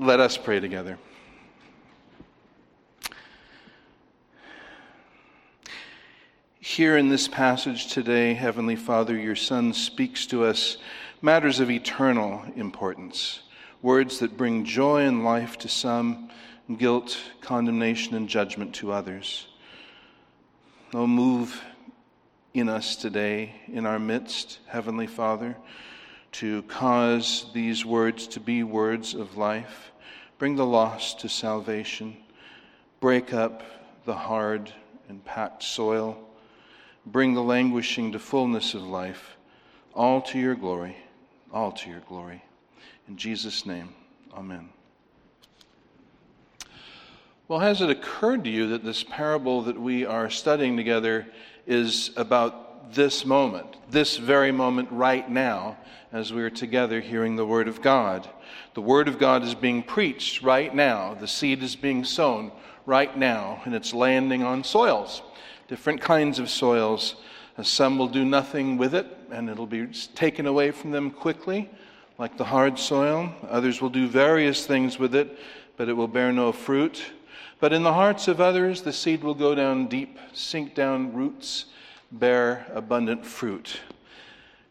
[0.00, 0.96] Let us pray together.
[6.60, 10.76] Here in this passage today, Heavenly Father, your Son speaks to us
[11.20, 13.40] matters of eternal importance,
[13.82, 16.30] words that bring joy and life to some,
[16.76, 19.48] guilt, condemnation, and judgment to others.
[20.94, 21.60] Oh, move
[22.54, 25.56] in us today, in our midst, Heavenly Father,
[26.32, 29.92] to cause these words to be words of life.
[30.38, 32.16] Bring the lost to salvation.
[33.00, 33.62] Break up
[34.04, 34.72] the hard
[35.08, 36.28] and packed soil
[37.12, 39.38] Bring the languishing to fullness of life,
[39.94, 40.94] all to your glory,
[41.50, 42.44] all to your glory.
[43.08, 43.94] In Jesus' name,
[44.34, 44.68] amen.
[47.46, 51.26] Well, has it occurred to you that this parable that we are studying together
[51.66, 55.76] is about this moment, this very moment right now,
[56.12, 58.28] as we are together hearing the Word of God?
[58.74, 62.52] The Word of God is being preached right now, the seed is being sown
[62.86, 65.22] right now, and it's landing on soils
[65.68, 67.16] different kinds of soils.
[67.56, 71.70] Uh, some will do nothing with it, and it'll be taken away from them quickly,
[72.16, 73.32] like the hard soil.
[73.48, 75.38] Others will do various things with it,
[75.76, 77.12] but it will bear no fruit.
[77.60, 81.66] But in the hearts of others, the seed will go down deep, sink down roots,
[82.10, 83.80] bear abundant fruit.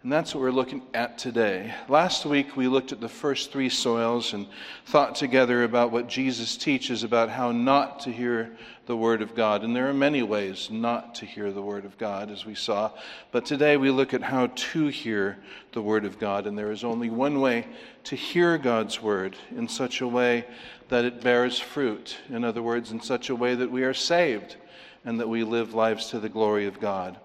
[0.04, 1.74] And that's what we're looking at today.
[1.90, 4.48] Last week, we looked at the first three soils and
[4.86, 9.64] thought together about what Jesus teaches about how not to hear the Word of God.
[9.64, 12.92] And there are many ways not to hear the Word of God, as we saw.
[13.32, 15.40] But today, we look at how to hear
[15.74, 16.48] the Word of God.
[16.48, 17.68] And there is only one way
[18.06, 20.46] to hear God's Word in such a way
[20.88, 22.18] that it bears fruit.
[22.30, 24.56] In other words, in such a way that we are saved
[25.04, 27.20] and that we live lives to the glory of God.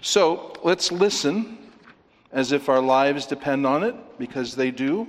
[0.00, 1.58] So let's listen
[2.32, 5.08] as if our lives depend on it, because they do.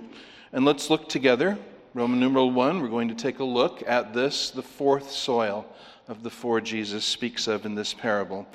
[0.54, 1.58] And let's look together.
[1.94, 5.66] Roman numeral 1, we're going to take a look at this, the fourth soil
[6.08, 8.48] of the four Jesus speaks of in this parable.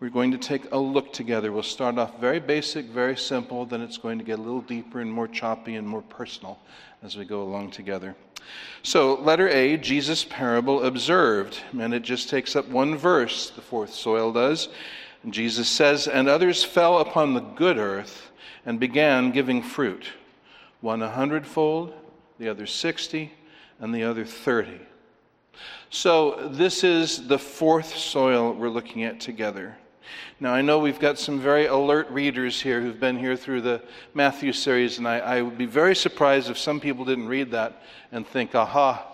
[0.00, 1.52] We're going to take a look together.
[1.52, 5.00] We'll start off very basic, very simple, then it's going to get a little deeper
[5.00, 6.58] and more choppy and more personal
[7.04, 8.16] as we go along together.
[8.82, 13.94] So, letter A, Jesus' parable observed, and it just takes up one verse, the fourth
[13.94, 14.68] soil does.
[15.30, 18.30] Jesus says, And others fell upon the good earth
[18.66, 20.06] and began giving fruit,
[20.80, 21.94] one a hundredfold,
[22.38, 23.32] the other sixty,
[23.78, 24.80] and the other thirty.
[25.90, 29.76] So, this is the fourth soil we're looking at together.
[30.40, 33.82] Now, I know we've got some very alert readers here who've been here through the
[34.14, 37.82] Matthew series, and I, I would be very surprised if some people didn't read that
[38.10, 39.06] and think, aha,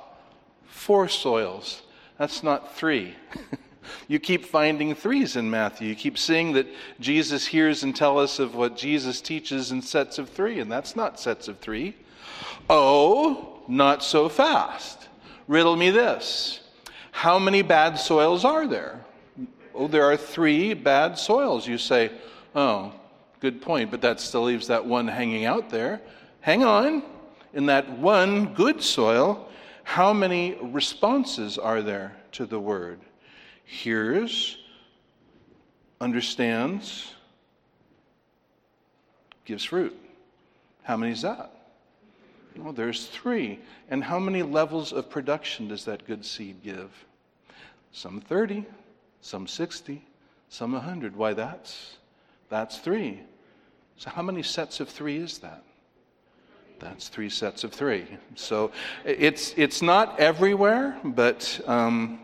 [0.67, 1.83] four soils.
[2.17, 3.15] That's not three.
[4.07, 5.89] You keep finding threes in Matthew.
[5.89, 6.67] You keep seeing that
[7.01, 10.97] Jesus hears and tells us of what Jesus teaches in sets of three, and that's
[10.97, 11.97] not sets of three.
[12.71, 15.09] Oh, not so fast.
[15.47, 16.61] Riddle me this.
[17.11, 19.05] How many bad soils are there?
[19.75, 21.67] Oh, there are three bad soils.
[21.67, 22.11] You say,
[22.55, 22.93] oh,
[23.41, 26.01] good point, but that still leaves that one hanging out there.
[26.41, 27.03] Hang on.
[27.55, 29.49] In that one good soil,
[29.85, 33.01] how many responses are there to the word?
[33.69, 34.57] Hears,
[36.01, 37.13] understands,
[39.45, 39.97] gives fruit.
[40.83, 41.53] How many is that?
[42.57, 43.61] Well, there's three.
[43.91, 46.91] And how many levels of production does that good seed give?
[47.93, 48.65] Some 30,
[49.21, 50.03] some 60,
[50.49, 51.15] some 100.
[51.15, 51.99] Why, that's,
[52.49, 53.21] that's three.
[53.99, 55.63] So, how many sets of three is that?
[56.79, 58.07] That's three sets of three.
[58.35, 58.73] So,
[59.05, 62.21] it's, it's not everywhere, but um,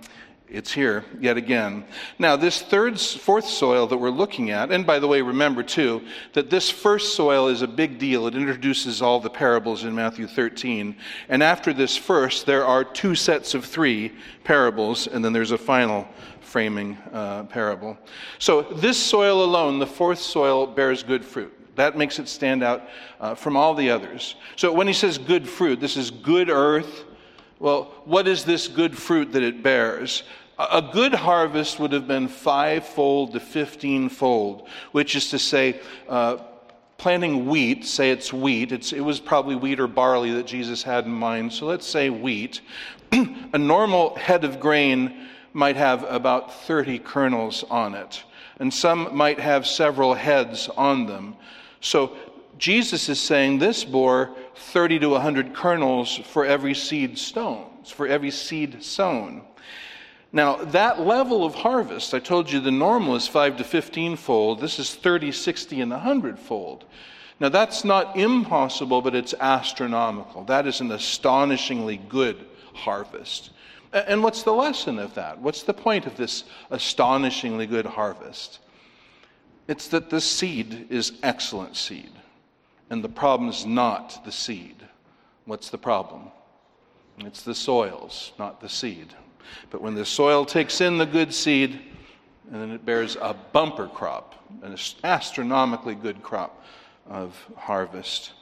[0.49, 1.84] it's here yet again.
[2.19, 6.03] Now, this third, fourth soil that we're looking at, and by the way, remember too,
[6.34, 8.27] that this first soil is a big deal.
[8.27, 10.97] It introduces all the parables in Matthew 13.
[11.28, 14.12] And after this first, there are two sets of three
[14.44, 16.06] parables, and then there's a final
[16.41, 17.99] framing uh, parable.
[18.38, 21.53] So, this soil alone, the fourth soil, bears good fruit.
[21.75, 22.83] That makes it stand out
[23.19, 24.37] uh, from all the others.
[24.56, 27.04] So, when he says good fruit, this is good earth
[27.59, 30.22] well, what is this good fruit that it bears?
[30.59, 36.39] A good harvest would have been fivefold to fifteenfold, which is to say, uh,
[36.97, 41.06] planting wheat, say it's wheat, it's, it was probably wheat or barley that Jesus had
[41.06, 42.60] in mind, so let's say wheat.
[43.12, 48.22] a normal head of grain might have about 30 kernels on it,
[48.59, 51.36] and some might have several heads on them.
[51.80, 52.16] So
[52.59, 58.30] Jesus is saying this bore 30 to 100 kernels for every seed stones, for every
[58.30, 59.42] seed sown.
[60.33, 64.60] Now, that level of harvest, I told you the normal is 5 to 15 fold.
[64.60, 66.84] This is 30, 60, and 100 fold.
[67.39, 70.45] Now, that's not impossible, but it's astronomical.
[70.45, 73.50] That is an astonishingly good harvest.
[73.92, 75.39] And what's the lesson of that?
[75.39, 78.59] What's the point of this astonishingly good harvest?
[79.68, 82.10] It's that the seed is excellent seed,
[82.91, 84.77] and the problem is not the seed.
[85.45, 86.28] What's the problem?
[87.19, 89.15] It's the soils, not the seed.
[89.71, 91.81] But when the soil takes in the good seed,
[92.51, 96.65] and then it bears a bumper crop, an astronomically good crop
[97.09, 98.33] of harvest.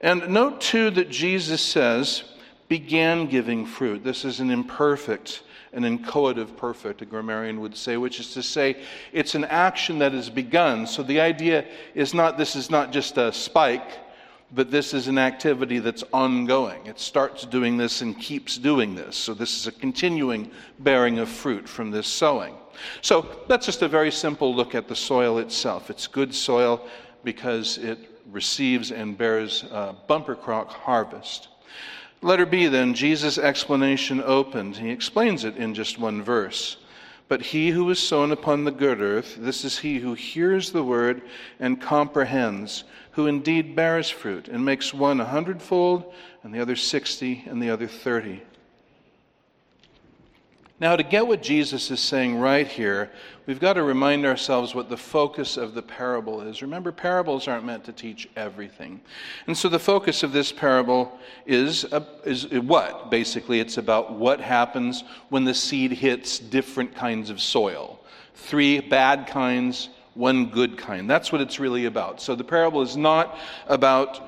[0.00, 2.24] And note too that Jesus says,
[2.68, 4.04] began giving fruit.
[4.04, 5.42] This is an imperfect,
[5.72, 8.82] an inchoative perfect, a grammarian would say, which is to say,
[9.12, 10.86] it's an action that is begun.
[10.86, 13.98] So the idea is not this is not just a spike,
[14.52, 16.86] but this is an activity that's ongoing.
[16.86, 19.16] It starts doing this and keeps doing this.
[19.16, 22.54] So this is a continuing bearing of fruit from this sowing.
[23.02, 25.90] So that's just a very simple look at the soil itself.
[25.90, 26.86] It's good soil
[27.24, 27.98] because it
[28.30, 31.48] receives and bears a bumper crop harvest.
[32.20, 34.76] Letter B, then, Jesus' explanation opened.
[34.76, 36.76] He explains it in just one verse.
[37.28, 40.82] But he who is sown upon the good earth, this is he who hears the
[40.82, 41.22] word
[41.60, 46.12] and comprehends, who indeed bears fruit and makes one a hundredfold,
[46.42, 48.42] and the other sixty, and the other thirty.
[50.80, 53.10] Now, to get what Jesus is saying right here,
[53.46, 56.62] we've got to remind ourselves what the focus of the parable is.
[56.62, 59.00] Remember, parables aren't meant to teach everything.
[59.48, 61.84] And so the focus of this parable is,
[62.24, 63.10] is what?
[63.10, 67.98] Basically, it's about what happens when the seed hits different kinds of soil
[68.38, 71.10] three bad kinds, one good kind.
[71.10, 72.20] That's what it's really about.
[72.20, 73.36] So the parable is not
[73.66, 74.26] about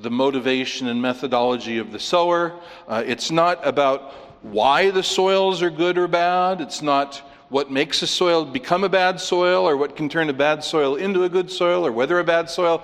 [0.00, 2.58] the motivation and methodology of the sower,
[2.88, 6.60] uh, it's not about why the soils are good or bad.
[6.60, 10.32] It's not what makes a soil become a bad soil or what can turn a
[10.32, 12.82] bad soil into a good soil or whether a bad soil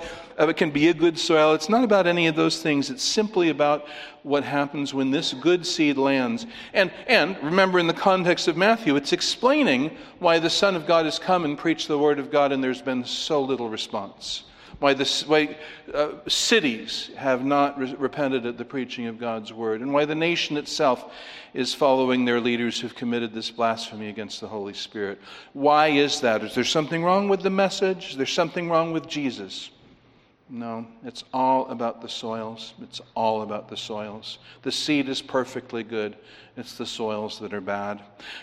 [0.56, 1.54] can be a good soil.
[1.54, 2.90] It's not about any of those things.
[2.90, 3.86] It's simply about
[4.24, 6.46] what happens when this good seed lands.
[6.74, 11.06] And, and remember, in the context of Matthew, it's explaining why the Son of God
[11.06, 14.44] has come and preached the Word of God and there's been so little response
[14.78, 15.56] why, this, why
[15.92, 20.14] uh, cities have not re- repented at the preaching of God's word, and why the
[20.14, 21.12] nation itself
[21.52, 25.20] is following their leaders who've committed this blasphemy against the Holy Spirit.
[25.52, 26.44] Why is that?
[26.44, 28.10] Is there something wrong with the message?
[28.10, 29.70] Is there something wrong with Jesus?
[30.50, 32.72] No, it's all about the soils.
[32.82, 34.38] It's all about the soils.
[34.62, 36.16] The seed is perfectly good.
[36.56, 38.00] It's the soils that are bad.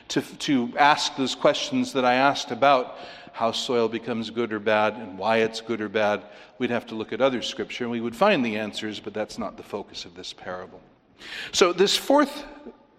[0.10, 2.98] To, to ask those questions that I asked about
[3.34, 6.22] how soil becomes good or bad and why it's good or bad,
[6.60, 9.38] we'd have to look at other scripture and we would find the answers, but that's
[9.38, 10.80] not the focus of this parable.
[11.52, 12.46] So, this fourth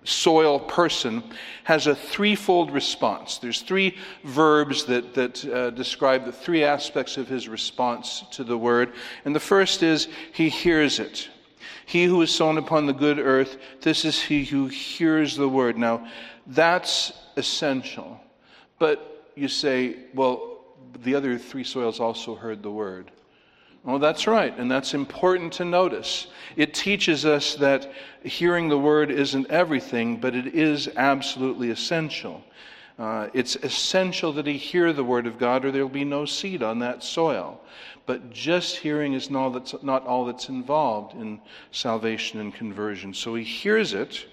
[0.06, 1.22] soil person
[1.64, 3.38] has a threefold response.
[3.38, 8.56] There's three verbs that, that uh, describe the three aspects of his response to the
[8.56, 8.94] word.
[9.24, 11.28] And the first is he hears it.
[11.84, 15.76] He who is sown upon the good earth, this is he who hears the word.
[15.76, 16.06] Now,
[16.46, 18.20] that's essential.
[18.78, 20.58] But you say, well,
[21.02, 23.10] the other three soils also heard the word.
[23.86, 26.26] Well, that's right, and that's important to notice.
[26.56, 27.92] It teaches us that
[28.24, 32.42] hearing the word isn't everything, but it is absolutely essential.
[32.98, 36.64] Uh, it's essential that he hear the word of God, or there'll be no seed
[36.64, 37.60] on that soil.
[38.06, 41.40] But just hearing is not, that's, not all that's involved in
[41.70, 43.14] salvation and conversion.
[43.14, 44.26] So he hears it,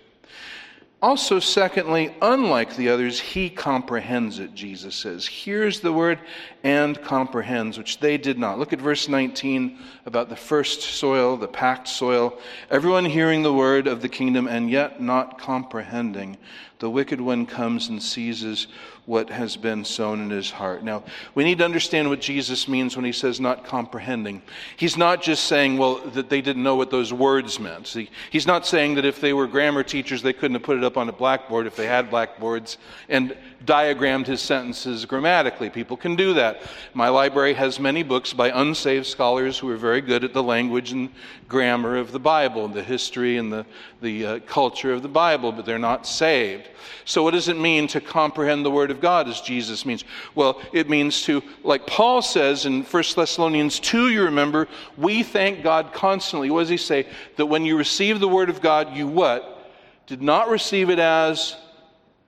[1.03, 5.27] also, secondly, unlike the others, he comprehends it, Jesus says.
[5.27, 6.17] Hears the word
[6.63, 8.57] and comprehends, which they did not.
[8.57, 12.39] Look at verse 19 about the first soil, the packed soil.
[12.71, 16.37] Everyone hearing the word of the kingdom and yet not comprehending.
[16.79, 18.67] The wicked one comes and seizes
[19.05, 20.83] what has been sown in his heart.
[20.83, 21.03] Now,
[21.35, 24.41] we need to understand what Jesus means when he says not comprehending.
[24.77, 27.87] He's not just saying, well, that they didn't know what those words meant.
[27.87, 30.83] See, he's not saying that if they were grammar teachers, they couldn't have put it
[30.85, 32.77] up on a blackboard if they had blackboards
[33.09, 35.69] and diagrammed his sentences grammatically.
[35.69, 36.61] People can do that.
[36.93, 40.91] My library has many books by unsaved scholars who are very good at the language
[40.91, 41.09] and
[41.47, 43.65] grammar of the Bible, and the history and the,
[44.03, 46.69] the uh, culture of the Bible, but they're not saved.
[47.05, 50.03] So, what does it mean to comprehend the Word of God as Jesus means?
[50.35, 54.67] Well, it means to, like Paul says in 1 Thessalonians 2, you remember,
[54.97, 56.51] we thank God constantly.
[56.51, 57.07] What does he say?
[57.37, 59.71] That when you receive the Word of God, you what?
[60.05, 61.55] Did not receive it as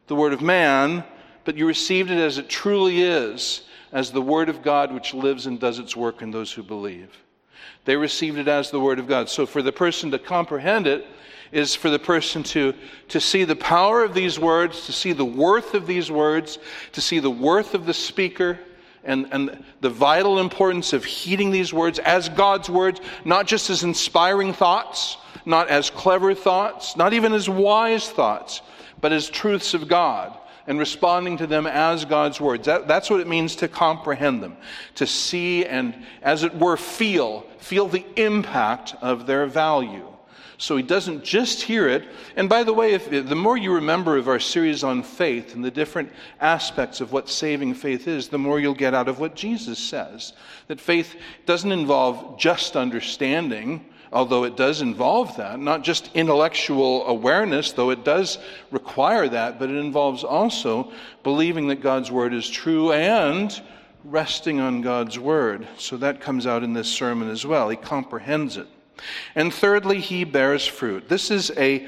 [0.08, 1.04] the Word of man,
[1.44, 5.46] but you received it as it truly is, as the Word of God which lives
[5.46, 7.16] and does its work in those who believe.
[7.86, 9.30] They received it as the Word of God.
[9.30, 11.06] So for the person to comprehend it
[11.52, 12.74] is for the person to,
[13.10, 16.58] to see the power of these words, to see the worth of these words,
[16.94, 18.60] to see the worth of the speaker,
[19.04, 23.84] and, and the vital importance of heeding these words as God's words, not just as
[23.84, 28.62] inspiring thoughts, not as clever thoughts, not even as wise thoughts,
[29.00, 30.36] but as truths of God
[30.68, 32.66] and responding to them as God's words.
[32.66, 34.58] That, that's what it means to comprehend them,
[34.96, 40.08] to see and, as it were, feel, feel the impact of their value.
[40.58, 42.06] So he doesn't just hear it.
[42.36, 45.64] And by the way, if, the more you remember of our series on faith and
[45.64, 49.36] the different aspects of what saving faith is, the more you'll get out of what
[49.36, 50.34] Jesus says.
[50.68, 57.74] That faith doesn't involve just understanding, although it does involve that, not just intellectual awareness,
[57.74, 58.38] though it does
[58.72, 60.92] require that, but it involves also
[61.24, 63.62] believing that God's word is true and
[64.06, 65.68] resting on God's word.
[65.78, 67.68] So that comes out in this sermon as well.
[67.68, 68.68] He comprehends it.
[69.36, 71.10] And thirdly, he bears fruit.
[71.10, 71.88] This is a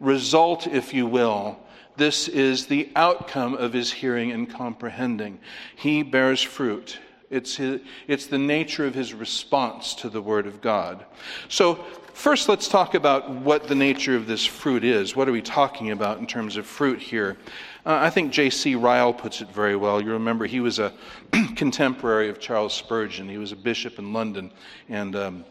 [0.00, 1.58] result, if you will.
[1.96, 5.38] This is the outcome of his hearing and comprehending.
[5.76, 6.98] He bears fruit.
[7.30, 11.04] It's, his, it's the nature of his response to the Word of God.
[11.48, 11.76] So,
[12.12, 15.14] first, let's talk about what the nature of this fruit is.
[15.14, 17.36] What are we talking about in terms of fruit here?
[17.86, 18.74] Uh, I think J.C.
[18.74, 20.00] Ryle puts it very well.
[20.00, 20.92] You remember he was a
[21.54, 24.50] contemporary of Charles Spurgeon, he was a bishop in London,
[24.88, 25.44] and um,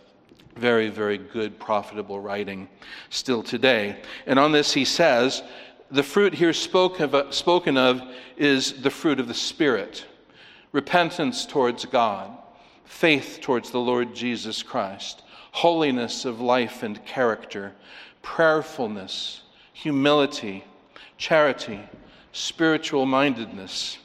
[0.56, 2.68] very, very good, profitable writing
[3.10, 4.02] still today.
[4.26, 5.44] And on this, he says,
[5.92, 8.02] the fruit here spoke of, uh, spoken of
[8.38, 10.06] is the fruit of the Spirit
[10.72, 12.38] repentance towards God,
[12.86, 17.74] faith towards the Lord Jesus Christ, holiness of life and character,
[18.22, 19.42] prayerfulness,
[19.74, 20.64] humility,
[21.18, 21.80] charity,
[22.34, 23.98] spiritual mindedness.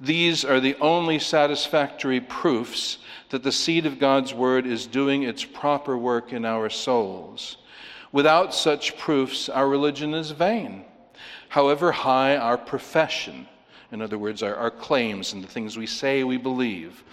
[0.00, 2.98] These are the only satisfactory proofs
[3.30, 7.58] that the seed of God's Word is doing its proper work in our souls.
[8.10, 10.84] Without such proofs, our religion is vain.
[11.48, 13.46] However high our profession,
[13.92, 17.04] in other words, our, our claims and the things we say we believe,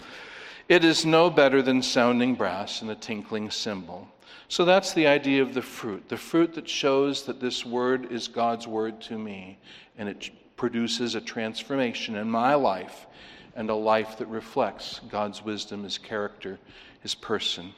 [0.68, 4.08] it is no better than sounding brass and a tinkling cymbal.
[4.48, 8.28] So that's the idea of the fruit the fruit that shows that this word is
[8.28, 9.58] God's word to me,
[9.98, 13.08] and it produces a transformation in my life
[13.56, 16.60] and a life that reflects God's wisdom, His character,
[17.02, 17.74] His person.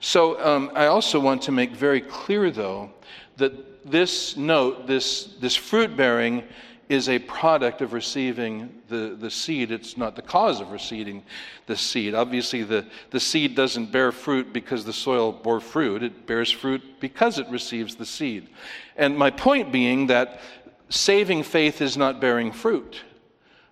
[0.00, 2.90] So um, I also want to make very clear, though,
[3.36, 6.44] that this note, this, this fruit bearing,
[6.88, 9.72] is a product of receiving the, the seed.
[9.72, 11.24] It's not the cause of receiving
[11.66, 12.14] the seed.
[12.14, 16.82] Obviously, the, the seed doesn't bear fruit because the soil bore fruit, it bears fruit
[17.00, 18.48] because it receives the seed.
[18.96, 20.40] And my point being that
[20.88, 23.02] saving faith is not bearing fruit.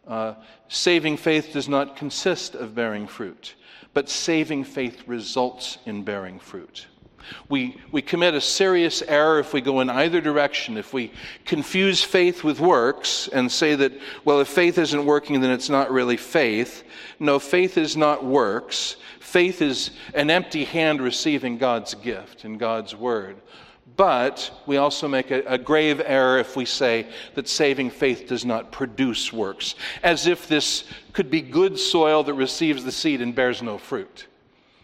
[0.07, 0.35] Uh,
[0.75, 3.55] saving faith does not consist of bearing fruit,
[3.93, 6.87] but saving faith results in bearing fruit.
[7.49, 10.77] We, we commit a serious error if we go in either direction.
[10.77, 11.13] If we
[11.47, 13.93] confuse faith with works and say that,
[14.25, 16.85] well, if faith isn't working, then it's not really faith.
[17.19, 18.97] No, faith is not works.
[19.21, 23.37] Faith is an empty hand receiving God's gift and God's word.
[23.97, 28.45] But we also make a, a, grave error if we say that saving faith does
[28.45, 33.35] not produce works, as if this could be good soil that receives the seed and
[33.35, 34.27] bears no fruit.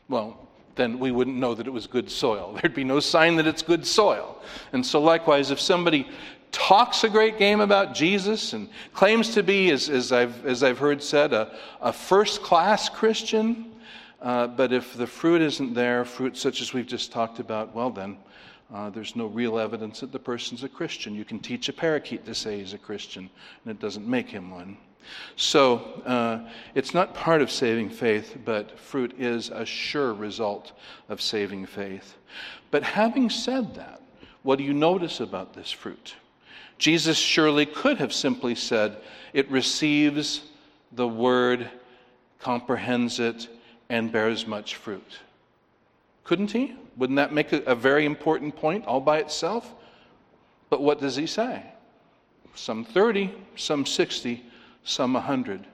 [0.08, 0.38] Well,
[0.76, 2.52] then we wouldn't know that it was good soil.
[2.62, 4.40] There'd be no sign that it's good soil.
[4.72, 6.08] And so, likewise, if somebody
[6.52, 10.78] talks a great game about Jesus and claims to be, as, as, I've, as I've
[10.78, 13.72] heard said, a, a first class Christian,
[14.20, 17.90] uh, but if the fruit isn't there, fruit such as we've just talked about, well,
[17.90, 18.16] then
[18.72, 21.14] uh, there's no real evidence that the person's a Christian.
[21.14, 23.28] You can teach a parakeet to say he's a Christian,
[23.64, 24.76] and it doesn't make him one.
[25.36, 30.72] So uh, it's not part of saving faith, but fruit is a sure result
[31.08, 32.16] of saving faith.
[32.70, 34.00] But having said that,
[34.42, 36.14] what do you notice about this fruit?
[36.78, 38.98] Jesus surely could have simply said,
[39.32, 40.42] It receives
[40.92, 41.68] the word,
[42.38, 43.48] comprehends it,
[43.88, 45.18] and bears much fruit.
[46.24, 46.76] Couldn't he?
[46.96, 49.74] Wouldn't that make a, a very important point all by itself?
[50.68, 51.62] But what does he say?
[52.54, 54.44] Some 30, some 60,
[54.84, 55.66] some 100.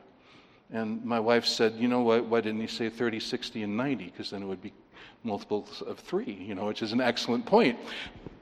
[0.73, 4.05] And my wife said, you know what, why didn't he say 30, 60, and 90?
[4.07, 4.73] Because then it would be
[5.23, 7.79] multiples of three, you know, which is an excellent point.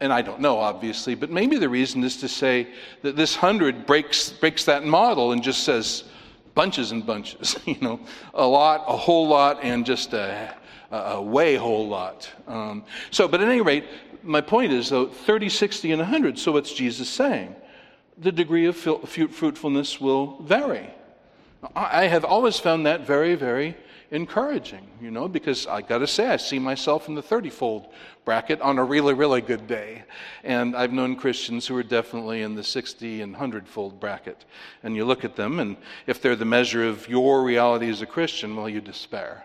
[0.01, 2.69] And I don't know, obviously, but maybe the reason is to say
[3.03, 6.05] that this 100 breaks, breaks that model and just says
[6.55, 8.01] bunches and bunches, you know,
[8.35, 10.55] a lot, a whole lot, and just a
[10.95, 12.31] a way whole lot.
[12.47, 13.85] Um, so, but at any rate,
[14.23, 16.39] my point is though 30, 60, and 100.
[16.39, 17.55] So, what's Jesus saying?
[18.19, 20.89] The degree of fruitfulness will vary.
[21.75, 23.77] I have always found that very, very
[24.11, 27.89] encouraging, you know, because I got to say, I see myself in the 30 fold
[28.25, 30.05] bracket on a really, really good day.
[30.45, 34.45] And I've known Christians who are definitely in the 60 and 100 fold bracket.
[34.83, 38.07] And you look at them, and if they're the measure of your reality as a
[38.07, 39.45] Christian, well, you despair.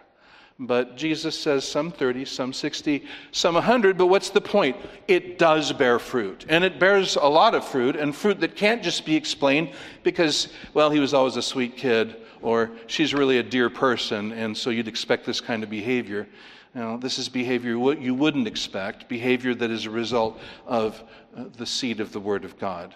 [0.61, 3.97] But Jesus says some 30, some 60, some 100.
[3.97, 4.75] But what's the point?
[5.07, 6.45] It does bear fruit.
[6.49, 9.71] And it bears a lot of fruit, and fruit that can't just be explained
[10.03, 14.55] because, well, he was always a sweet kid or she's really a dear person, and
[14.55, 16.27] so you'd expect this kind of behavior.
[16.73, 21.03] Now, this is behavior what you wouldn't expect, behavior that is a result of
[21.35, 22.93] uh, the seed of the Word of God,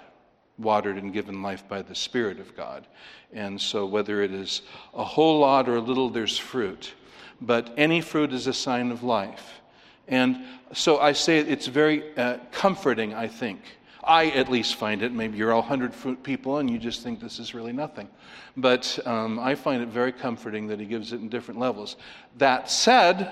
[0.58, 2.88] watered and given life by the Spirit of God.
[3.34, 4.62] And so, whether it is
[4.94, 6.94] a whole lot or a little, there's fruit.
[7.42, 9.62] But any fruit is a sign of life.
[10.08, 13.62] And so I say it's very uh, comforting, I think,
[14.04, 15.14] I at least find it.
[15.14, 18.10] Maybe you're all 100 fruit people and you just think this is really nothing.
[18.58, 21.96] But um, I find it very comforting that he gives it in different levels.
[22.38, 23.32] That said,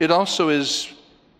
[0.00, 0.92] it also is,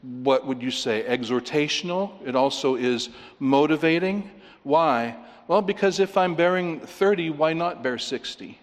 [0.03, 2.13] what would you say, exhortational.
[2.27, 4.31] It also is motivating.
[4.65, 5.17] Why?
[5.47, 8.59] Well, because if I'm bearing 30, why not bear 60?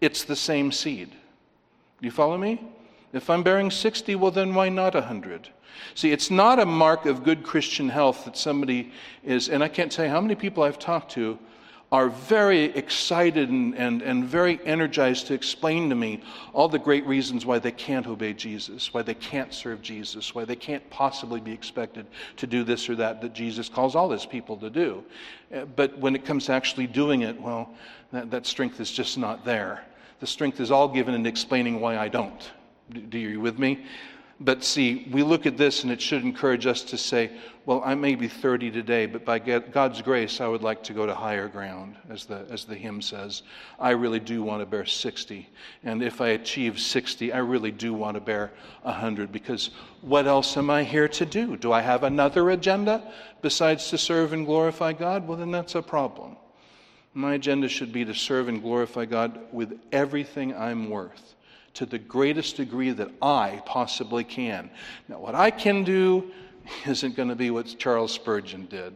[0.00, 1.10] It's the same seed.
[2.04, 2.60] Do you follow me?
[3.14, 5.48] If I'm bearing 60, well, then why not 100?
[5.94, 8.92] See, it's not a mark of good Christian health that somebody
[9.24, 11.38] is, and I can't tell you how many people I've talked to
[11.90, 16.20] are very excited and, and, and very energized to explain to me
[16.52, 20.44] all the great reasons why they can't obey Jesus, why they can't serve Jesus, why
[20.44, 22.04] they can't possibly be expected
[22.36, 25.02] to do this or that that Jesus calls all his people to do.
[25.54, 27.70] Uh, but when it comes to actually doing it, well,
[28.12, 29.86] that, that strength is just not there.
[30.24, 32.50] The strength is all given in explaining why I don't.
[33.10, 33.84] Do you with me?
[34.40, 37.30] But see, we look at this and it should encourage us to say,
[37.66, 41.04] well, I may be 30 today, but by God's grace, I would like to go
[41.04, 43.42] to higher ground, as the, as the hymn says.
[43.78, 45.46] I really do want to bear 60.
[45.82, 48.50] And if I achieve 60, I really do want to bear
[48.80, 51.58] 100, because what else am I here to do?
[51.58, 53.12] Do I have another agenda
[53.42, 55.28] besides to serve and glorify God?
[55.28, 56.38] Well, then that's a problem.
[57.14, 61.36] My agenda should be to serve and glorify God with everything I'm worth
[61.74, 64.70] to the greatest degree that I possibly can.
[65.08, 66.32] Now, what I can do
[66.86, 68.94] isn't going to be what Charles Spurgeon did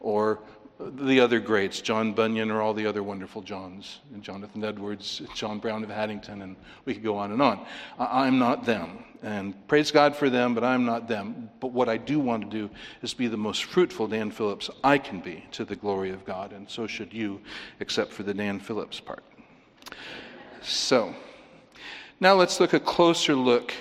[0.00, 0.40] or
[0.80, 5.58] the other greats, John Bunyan or all the other wonderful Johns, and Jonathan Edwards, John
[5.58, 7.66] Brown of Haddington, and we could go on and on.
[7.98, 9.04] I'm not them.
[9.22, 11.50] And praise God for them, but I'm not them.
[11.60, 12.70] But what I do want to do
[13.02, 16.52] is be the most fruitful Dan Phillips I can be to the glory of God,
[16.52, 17.40] and so should you,
[17.80, 19.22] except for the Dan Phillips part.
[20.62, 21.14] So,
[22.20, 23.74] now let's look a closer look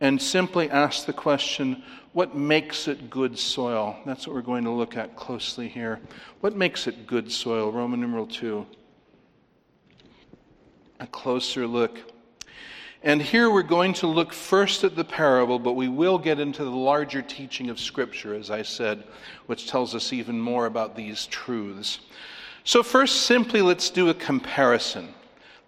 [0.00, 1.82] and simply ask the question
[2.12, 3.96] what makes it good soil?
[4.04, 6.00] That's what we're going to look at closely here.
[6.40, 7.70] What makes it good soil?
[7.70, 8.66] Roman numeral 2.
[10.98, 12.00] A closer look.
[13.02, 16.64] And here we're going to look first at the parable, but we will get into
[16.64, 19.04] the larger teaching of Scripture, as I said,
[19.46, 22.00] which tells us even more about these truths.
[22.64, 25.14] So, first, simply let's do a comparison.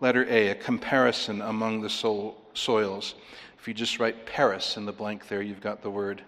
[0.01, 3.14] Letter A, a comparison among the so- soils.
[3.62, 6.20] If you just write Paris in the blank there, you've got the word.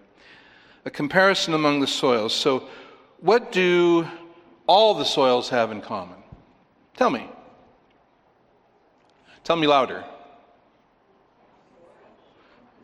[0.85, 2.33] A comparison among the soils.
[2.33, 2.69] So,
[3.19, 4.07] what do
[4.67, 6.15] all the soils have in common?
[6.95, 7.27] Tell me.
[9.43, 10.05] Tell me louder.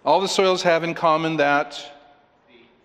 [0.04, 1.82] All the soils have in common that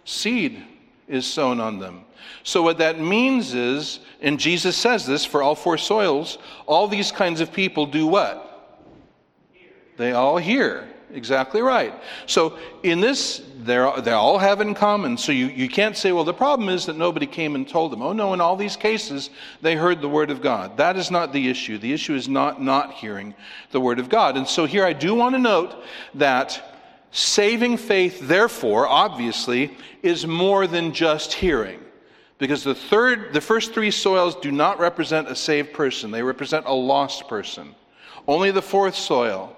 [0.05, 0.63] seed
[1.09, 2.05] is sown on them.
[2.45, 7.11] So, what that means is, and Jesus says this for all four soils, all these
[7.11, 8.79] kinds of people do what?
[9.97, 10.93] They all hear.
[11.17, 11.93] Exactly right.
[12.27, 15.19] So, in this, they're, all have in common.
[15.19, 18.03] So, you, you can't say, well, the problem is that nobody came and told them.
[18.03, 19.31] Oh, no, in all these cases,
[19.63, 20.77] they heard the Word of God.
[20.77, 21.79] That is not the issue.
[21.79, 23.35] The issue is not not hearing
[23.73, 24.37] the Word of God.
[24.37, 25.75] And so, here I do want to note
[26.15, 26.63] that
[27.17, 31.81] Saving faith, therefore, obviously, is more than just hearing.
[32.37, 36.67] Because the third, the first three soils do not represent a saved person, they represent
[36.67, 37.75] a lost person.
[38.29, 39.56] Only the fourth soil.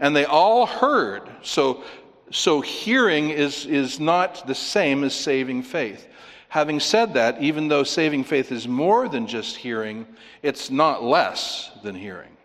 [0.00, 1.22] And they all heard.
[1.42, 1.84] So,
[2.30, 6.08] so hearing is, is not the same as saving faith.
[6.48, 10.06] Having said that, even though saving faith is more than just hearing,
[10.42, 12.36] it's not less than hearing.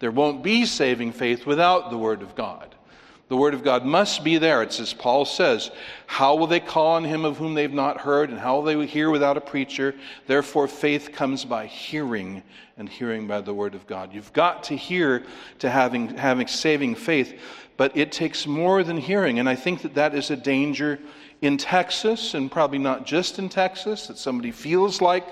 [0.00, 2.74] There won't be saving faith without the Word of God.
[3.32, 4.62] The Word of God must be there.
[4.62, 5.70] It's as Paul says,
[6.04, 8.28] How will they call on him of whom they've not heard?
[8.28, 9.94] And how will they hear without a preacher?
[10.26, 12.42] Therefore, faith comes by hearing,
[12.76, 14.12] and hearing by the Word of God.
[14.12, 15.24] You've got to hear
[15.60, 17.40] to having, having saving faith,
[17.78, 19.38] but it takes more than hearing.
[19.38, 20.98] And I think that that is a danger
[21.40, 25.26] in Texas, and probably not just in Texas, that somebody feels like,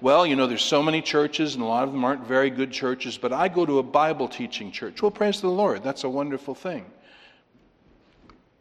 [0.00, 2.72] well, you know, there's so many churches, and a lot of them aren't very good
[2.72, 5.00] churches, but I go to a Bible teaching church.
[5.00, 5.84] Well, praise the Lord.
[5.84, 6.86] That's a wonderful thing.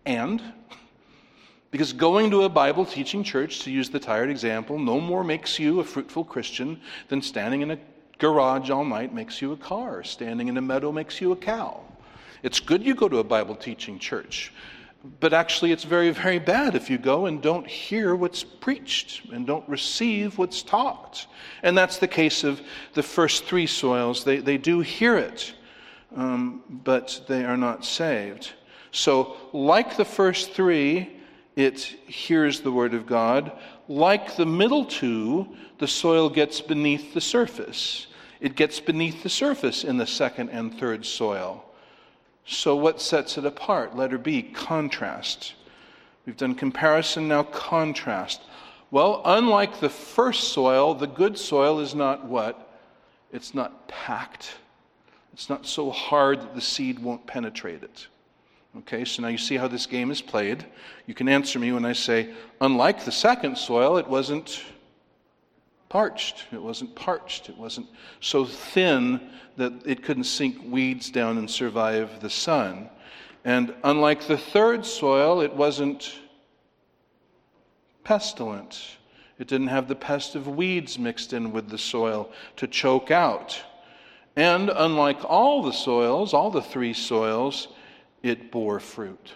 [0.05, 0.41] And
[1.71, 5.59] because going to a Bible teaching church, to use the tired example, no more makes
[5.59, 7.79] you a fruitful Christian than standing in a
[8.17, 11.81] garage all night makes you a car, standing in a meadow makes you a cow.
[12.43, 14.53] It's good you go to a Bible teaching church,
[15.19, 19.45] but actually it's very, very bad if you go and don't hear what's preached and
[19.45, 21.27] don't receive what's taught.
[21.63, 22.61] And that's the case of
[22.93, 24.23] the first three soils.
[24.23, 25.53] They, they do hear it,
[26.15, 28.53] um, but they are not saved.
[28.95, 31.17] So, like the first three,
[31.57, 33.51] it hears the word of God.
[33.89, 38.07] Like the middle two, the soil gets beneath the surface.
[38.39, 41.65] It gets beneath the surface in the second and third soil.
[42.45, 43.97] So, what sets it apart?
[43.97, 45.55] Letter B, contrast.
[46.25, 48.43] We've done comparison, now contrast.
[48.91, 52.79] Well, unlike the first soil, the good soil is not what?
[53.33, 54.55] It's not packed.
[55.33, 58.07] It's not so hard that the seed won't penetrate it.
[58.79, 60.65] Okay, so now you see how this game is played.
[61.05, 64.61] You can answer me when I say, unlike the second soil, it wasn't
[65.87, 66.43] parched.
[66.51, 67.47] It wasn't parched.
[67.47, 67.87] It wasn't
[68.19, 72.89] so thin that it couldn't sink weeds down and survive the sun.
[73.45, 76.19] And unlike the third soil, it wasn't
[78.03, 78.97] pestilent.
[79.39, 83.57] It didn't have the pest of weeds mixed in with the soil to choke out.
[84.35, 87.69] And unlike all the soils, all the three soils,
[88.23, 89.33] it bore fruit.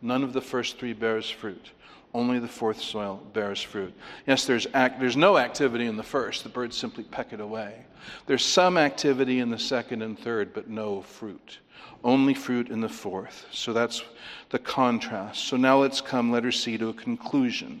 [0.00, 1.70] None of the first three bears fruit.
[2.14, 3.94] Only the fourth soil bears fruit.
[4.26, 6.42] Yes, there's, act, there's no activity in the first.
[6.42, 7.86] The birds simply peck it away.
[8.26, 11.58] There's some activity in the second and third, but no fruit.
[12.04, 13.46] Only fruit in the fourth.
[13.50, 14.02] So that's
[14.50, 15.44] the contrast.
[15.44, 17.80] So now let's come, letter C, to a conclusion.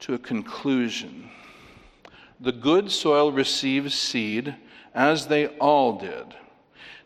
[0.00, 1.30] To a conclusion.
[2.40, 4.54] The good soil receives seed
[4.94, 6.34] as they all did.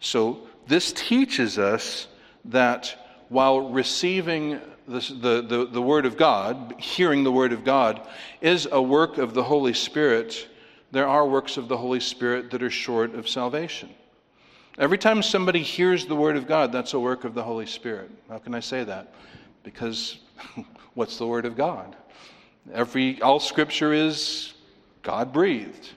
[0.01, 2.09] So this teaches us
[2.47, 2.97] that
[3.29, 8.07] while receiving the, the, the, Word of God, hearing the Word of God,
[8.41, 10.49] is a work of the Holy Spirit,
[10.91, 13.91] there are works of the Holy Spirit that are short of salvation.
[14.79, 18.11] Every time somebody hears the Word of God, that's a work of the Holy Spirit.
[18.29, 19.15] How can I say that?
[19.63, 20.19] Because
[20.95, 21.97] what's the Word of God?
[22.73, 24.55] Every, all Scripture is
[25.03, 25.91] God breathed.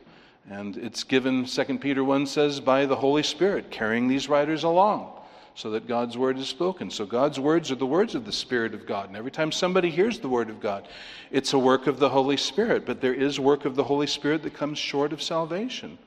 [0.49, 5.12] And it's given, 2 Peter 1 says, by the Holy Spirit, carrying these writers along
[5.55, 6.91] so that God's word is spoken.
[6.91, 9.08] So God's words are the words of the Spirit of God.
[9.08, 10.88] And every time somebody hears the word of God,
[11.31, 12.86] it's a work of the Holy Spirit.
[12.86, 15.97] But there is work of the Holy Spirit that comes short of salvation.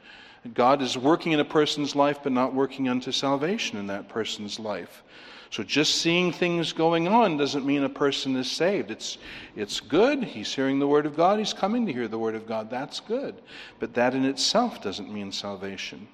[0.55, 4.61] God is working in a person's life, but not working unto salvation in that person's
[4.61, 5.03] life.
[5.50, 8.90] So just seeing things going on doesn't mean a person is saved.
[8.90, 9.18] It's,
[9.56, 10.22] it's good.
[10.22, 11.38] He's hearing the Word of God.
[11.38, 12.68] He's coming to hear the Word of God.
[12.68, 13.40] That's good.
[13.78, 16.06] But that in itself doesn't mean salvation.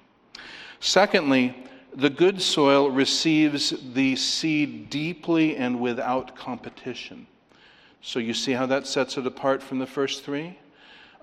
[0.79, 1.55] Secondly,
[1.93, 7.27] the good soil receives the seed deeply and without competition.
[8.01, 10.57] So you see how that sets it apart from the first three?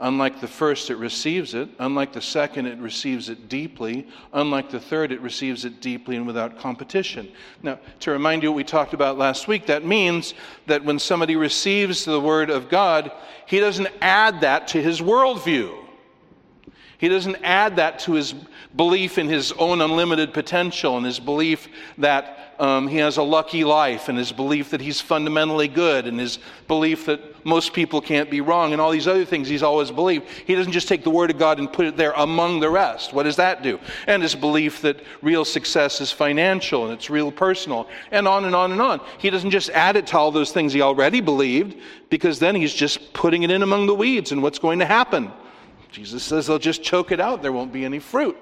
[0.03, 1.69] Unlike the first, it receives it.
[1.79, 4.09] Unlike the second, it receives it deeply.
[4.33, 7.31] Unlike the third, it receives it deeply and without competition.
[7.63, 10.35] Now, to remind you what we talked about last week, that means
[10.67, 13.13] that when somebody receives the Word of God,
[13.47, 15.82] he doesn't add that to his worldview.
[17.03, 18.33] He doesn't add that to his
[18.77, 21.67] belief in his own unlimited potential and his belief
[21.99, 26.21] that um, he has a lucky life and his belief that he's fundamentally good and
[26.21, 26.39] his
[26.69, 30.29] belief that most people can't be wrong and all these other things he's always believed.
[30.47, 33.13] He doesn't just take the Word of God and put it there among the rest.
[33.13, 33.81] What does that do?
[34.07, 38.55] And his belief that real success is financial and it's real personal and on and
[38.55, 39.01] on and on.
[39.19, 42.73] He doesn't just add it to all those things he already believed because then he's
[42.73, 45.33] just putting it in among the weeds and what's going to happen.
[45.93, 48.37] Jesus says they'll just choke it out, there won't be any fruit.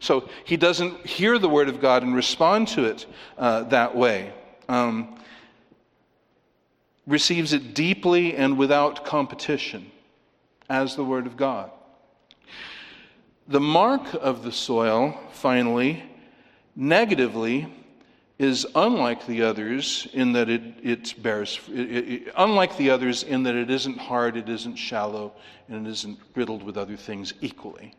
[0.00, 3.06] So he doesn't hear the word of God and respond to it
[3.38, 4.32] uh, that way.
[4.68, 5.18] Um,
[7.06, 9.90] receives it deeply and without competition
[10.68, 11.70] as the word of God.
[13.48, 16.02] The mark of the soil, finally,
[16.74, 17.72] negatively,
[18.38, 23.42] is unlike the others in that it, it bears, it, it, unlike the others in
[23.44, 25.32] that it isn't hard, it isn't shallow,
[25.68, 27.94] and it isn't riddled with other things equally.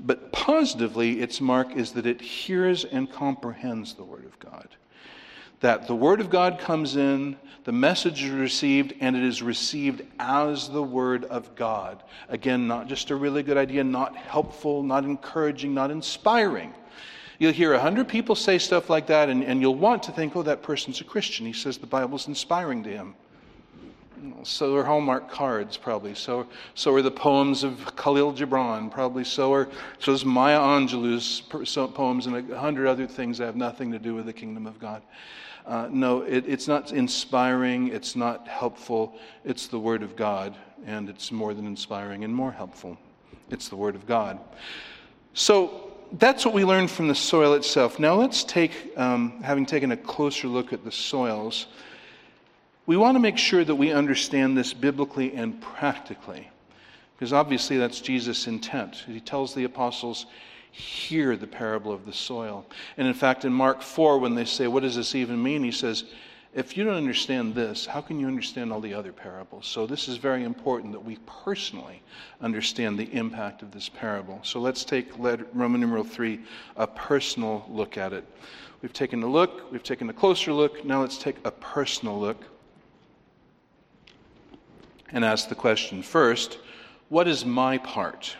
[0.00, 4.68] But positively, its mark is that it hears and comprehends the Word of God.
[5.60, 10.02] That the Word of God comes in, the message is received, and it is received
[10.18, 12.02] as the Word of God.
[12.28, 16.74] Again, not just a really good idea, not helpful, not encouraging, not inspiring
[17.40, 20.36] You'll hear a hundred people say stuff like that, and, and you'll want to think,
[20.36, 21.46] oh, that person's a Christian.
[21.46, 23.14] He says the Bible's inspiring to him.
[24.42, 26.14] So are Hallmark cards, probably.
[26.14, 29.24] So, so are the poems of Khalil Gibran, probably.
[29.24, 31.40] So are so is Maya Angelou's
[31.94, 34.78] poems and a hundred other things that have nothing to do with the kingdom of
[34.78, 35.00] God.
[35.64, 37.88] Uh, no, it, it's not inspiring.
[37.88, 39.18] It's not helpful.
[39.46, 42.98] It's the Word of God, and it's more than inspiring and more helpful.
[43.48, 44.38] It's the Word of God.
[45.32, 47.98] So that's what we learned from the soil itself.
[47.98, 51.66] Now let's take, um, having taken a closer look at the soils
[52.90, 56.48] we want to make sure that we understand this biblically and practically,
[57.14, 59.04] because obviously that's Jesus' intent.
[59.06, 60.26] He tells the apostles,
[60.72, 62.66] Hear the parable of the soil.
[62.96, 65.62] And in fact, in Mark 4, when they say, What does this even mean?
[65.62, 66.02] He says,
[66.52, 69.66] If you don't understand this, how can you understand all the other parables?
[69.68, 72.02] So, this is very important that we personally
[72.40, 74.40] understand the impact of this parable.
[74.42, 76.40] So, let's take Roman numeral 3,
[76.76, 78.24] a personal look at it.
[78.82, 82.42] We've taken a look, we've taken a closer look, now let's take a personal look
[85.12, 86.58] and ask the question first
[87.10, 88.36] what is my part?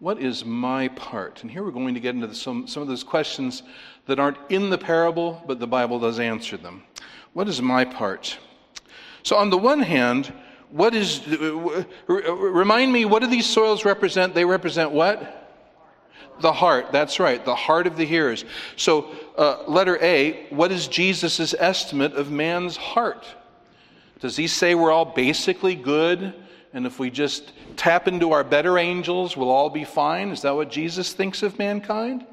[0.00, 1.42] What is my part?
[1.42, 3.62] And here we're going to get into the, some, some of those questions
[4.06, 6.82] that aren't in the parable, but the Bible does answer them.
[7.38, 8.36] What is my part?
[9.22, 10.32] So, on the one hand,
[10.72, 11.24] what is,
[12.08, 14.34] remind me, what do these soils represent?
[14.34, 15.48] They represent what?
[16.40, 18.44] The heart, that's right, the heart of the hearers.
[18.74, 23.24] So, uh, letter A, what is Jesus' estimate of man's heart?
[24.18, 26.34] Does he say we're all basically good?
[26.72, 30.30] And if we just tap into our better angels, we'll all be fine?
[30.30, 32.26] Is that what Jesus thinks of mankind?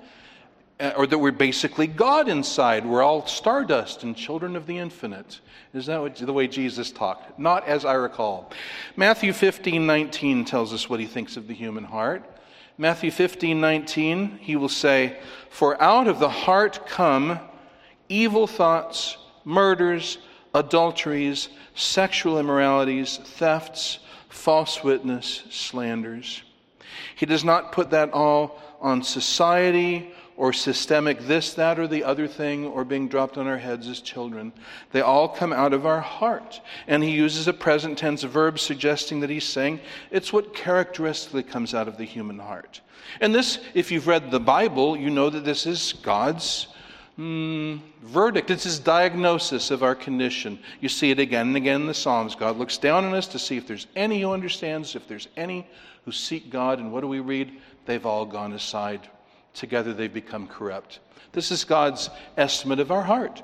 [0.77, 2.85] Uh, or that we're basically God inside.
[2.85, 5.39] We're all stardust and children of the infinite.
[5.73, 7.39] Is that what, the way Jesus talked?
[7.39, 8.51] Not as I recall.
[8.97, 12.29] Matthew 15 19 tells us what he thinks of the human heart.
[12.77, 15.17] Matthew 15 19, he will say,
[15.49, 17.39] For out of the heart come
[18.09, 20.17] evil thoughts, murders,
[20.53, 26.43] adulteries, sexual immoralities, thefts, false witness, slanders.
[27.15, 32.27] He does not put that all on society or systemic this, that, or the other
[32.27, 34.51] thing, or being dropped on our heads as children.
[34.91, 36.59] They all come out of our heart.
[36.87, 39.79] And he uses a present tense verb suggesting that he's saying
[40.11, 42.81] it's what characteristically comes out of the human heart.
[43.21, 46.67] And this, if you've read the Bible, you know that this is God's
[47.17, 48.51] mm, verdict.
[48.51, 50.59] It's his diagnosis of our condition.
[50.81, 52.35] You see it again and again in the Psalms.
[52.35, 55.65] God looks down on us to see if there's any who understands, if there's any
[56.03, 56.79] who seek God.
[56.79, 57.53] And what do we read?
[57.85, 59.07] They've all gone aside.
[59.55, 60.99] Together they've become corrupt.
[61.31, 63.41] This is God's estimate of our heart.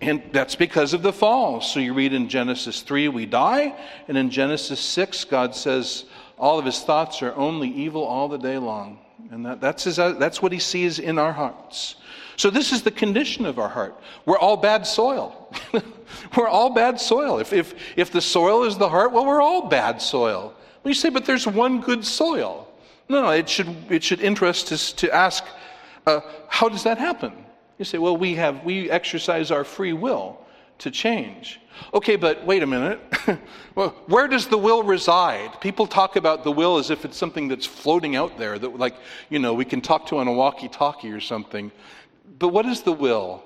[0.00, 1.60] And that's because of the fall.
[1.60, 3.74] So you read in Genesis 3, we die.
[4.08, 6.04] And in Genesis 6, God says,
[6.38, 8.98] all of his thoughts are only evil all the day long.
[9.30, 11.96] And that, that's, his, that's what he sees in our hearts.
[12.36, 13.94] So, this is the condition of our heart.
[14.26, 15.54] We're all bad soil.
[16.36, 17.38] we're all bad soil.
[17.38, 20.52] If, if, if the soil is the heart, well, we're all bad soil.
[20.84, 22.63] You say, but there's one good soil.
[23.08, 25.44] No, no, it should, it should interest us to ask,
[26.06, 27.32] uh, how does that happen?
[27.78, 30.38] You say, well, we, have, we exercise our free will
[30.78, 31.60] to change.
[31.92, 33.00] Okay, but wait a minute.
[33.74, 35.60] well, where does the will reside?
[35.60, 38.96] People talk about the will as if it's something that's floating out there that, like,
[39.28, 41.72] you know, we can talk to on a walkie talkie or something.
[42.38, 43.42] But what is the will?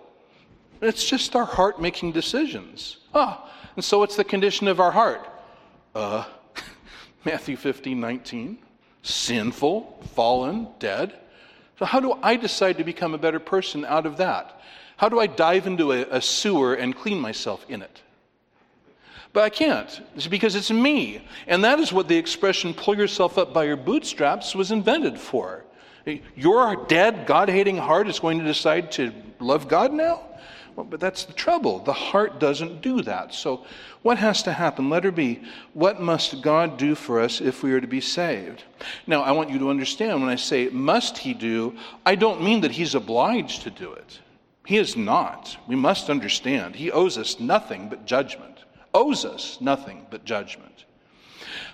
[0.81, 2.99] It's just our heart making decisions.
[3.15, 5.27] Ah, and so it's the condition of our heart.
[5.95, 6.25] Uh,
[7.25, 8.59] Matthew 15, 19.
[9.09, 11.15] Sinful, fallen, dead.
[11.79, 14.61] So, how do I decide to become a better person out of that?
[14.99, 18.03] How do I dive into a, a sewer and clean myself in it?
[19.33, 20.03] But I can't.
[20.15, 21.23] It's because it's me.
[21.47, 25.65] And that is what the expression pull yourself up by your bootstraps was invented for.
[26.37, 30.28] Your dead, God hating heart is going to decide to love God now?
[30.79, 31.81] Well, but that's the trouble.
[31.81, 33.35] The heart doesn't do that.
[33.35, 33.67] So,
[34.03, 34.89] what has to happen?
[34.89, 35.43] Letter B.
[35.73, 38.63] What must God do for us if we are to be saved?
[39.05, 42.61] Now, I want you to understand when I say must He do, I don't mean
[42.61, 44.21] that He's obliged to do it.
[44.67, 45.57] He is not.
[45.67, 46.77] We must understand.
[46.77, 48.61] He owes us nothing but judgment.
[48.95, 50.85] Owes us nothing but judgment.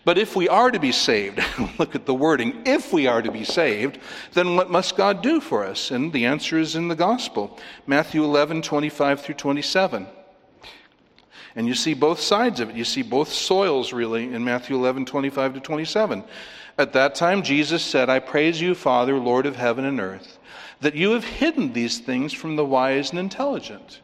[0.04, 1.40] But if we are to be saved,
[1.78, 3.98] look at the wording, if we are to be saved,
[4.32, 5.90] then what must God do for us?
[5.90, 10.06] And the answer is in the gospel Matthew 11, 25 through 27.
[11.56, 12.76] And you see both sides of it.
[12.76, 16.24] You see both soils, really, in Matthew 11, 25 to 27.
[16.76, 20.38] At that time, Jesus said, I praise you, Father, Lord of heaven and earth,
[20.80, 24.00] that you have hidden these things from the wise and intelligent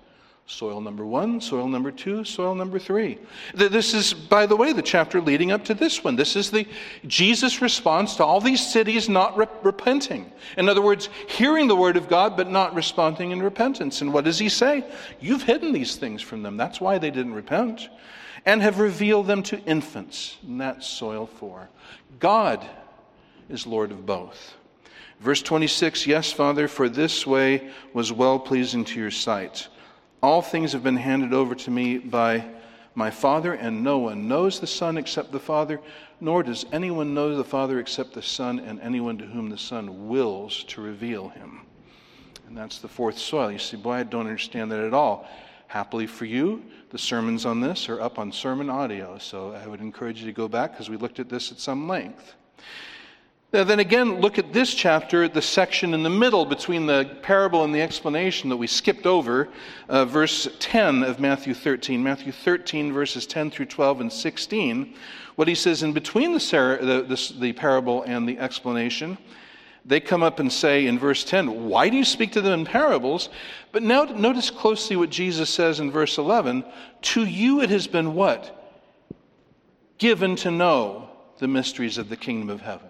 [0.51, 3.19] Soil number one, soil number two, soil number three.
[3.55, 6.17] This is, by the way, the chapter leading up to this one.
[6.17, 6.67] This is the
[7.07, 10.31] Jesus' response to all these cities not repenting.
[10.59, 14.01] In other words, hearing the word of God but not responding in repentance.
[14.01, 14.85] And what does he say?
[15.21, 16.57] You've hidden these things from them.
[16.57, 17.89] That's why they didn't repent.
[18.45, 20.37] and have revealed them to infants.
[20.43, 21.69] And that's soil four.
[22.19, 22.67] God
[23.49, 24.57] is Lord of both.
[25.21, 29.69] Verse 26 Yes, Father, for this way was well pleasing to your sight.
[30.23, 32.45] All things have been handed over to me by
[32.95, 35.81] my Father, and no one knows the Son except the Father,
[36.21, 40.09] nor does anyone know the Father except the Son, and anyone to whom the Son
[40.09, 41.61] wills to reveal him.
[42.47, 43.51] And that's the fourth soil.
[43.51, 45.27] You see, boy, I don't understand that at all.
[45.69, 50.21] Happily for you, the sermons on this are up on SermonAudio, so I would encourage
[50.21, 52.35] you to go back because we looked at this at some length.
[53.53, 57.65] Now, then again, look at this chapter, the section in the middle between the parable
[57.65, 59.49] and the explanation that we skipped over,
[59.89, 62.01] uh, verse 10 of Matthew 13.
[62.01, 64.95] Matthew 13, verses 10 through 12 and 16.
[65.35, 69.19] What he says in between the, the, the, the parable and the explanation,
[69.85, 72.67] they come up and say in verse 10, Why do you speak to them in
[72.67, 73.31] parables?
[73.73, 76.65] But now notice closely what Jesus says in verse 11
[77.03, 78.79] To you it has been what?
[79.99, 82.90] Given to know the mysteries of the kingdom of heaven.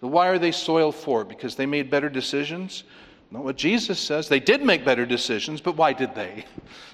[0.00, 1.24] So why are they soil for?
[1.24, 2.84] Because they made better decisions?
[3.30, 4.28] Not what Jesus says.
[4.28, 6.44] They did make better decisions, but why did they?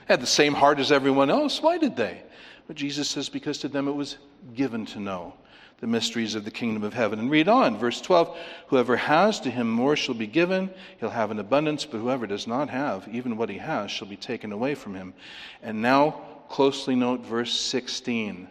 [0.06, 1.62] Had the same heart as everyone else.
[1.62, 2.22] Why did they?
[2.66, 4.18] But Jesus says, because to them it was
[4.54, 5.34] given to know
[5.80, 7.18] the mysteries of the kingdom of heaven.
[7.18, 8.36] And read on, verse 12
[8.68, 12.46] Whoever has to him more shall be given, he'll have an abundance, but whoever does
[12.46, 15.14] not have, even what he has, shall be taken away from him.
[15.62, 18.48] And now, closely note verse 16.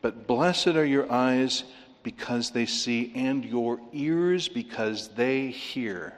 [0.00, 1.64] But blessed are your eyes
[2.02, 6.14] because they see, and your ears because they hear.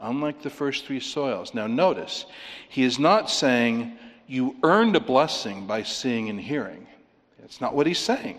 [0.00, 1.54] Unlike the first three soils.
[1.54, 2.26] Now, notice,
[2.68, 6.86] he is not saying you earned a blessing by seeing and hearing.
[7.40, 8.38] That's not what he's saying.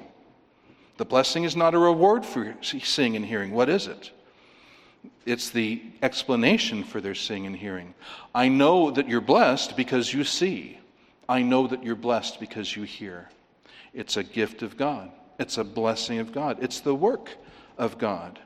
[0.98, 3.52] The blessing is not a reward for seeing and hearing.
[3.52, 4.12] What is it?
[5.26, 7.94] It's the explanation for their seeing and hearing.
[8.36, 10.80] I know that you're blessed because you see.
[11.28, 13.30] I know that you're blessed because you hear.
[13.94, 15.12] It's a gift of God.
[15.40, 17.30] It's a blessing of God, it's the work
[17.78, 18.40] of God.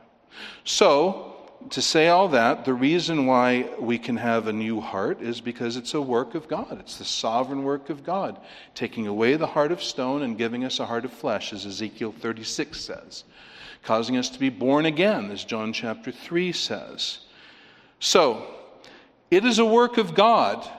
[0.63, 1.34] So,
[1.71, 5.76] to say all that, the reason why we can have a new heart is because
[5.76, 6.80] it's a work of God.
[6.80, 8.39] It's the sovereign work of God,
[8.76, 12.13] taking away the heart of stone and giving us a heart of flesh, as Ezekiel
[12.19, 13.23] 36 says,
[13.84, 17.19] causing us to be born again, as John chapter 3 says.
[18.00, 18.45] So,
[19.32, 20.69] it is a work of God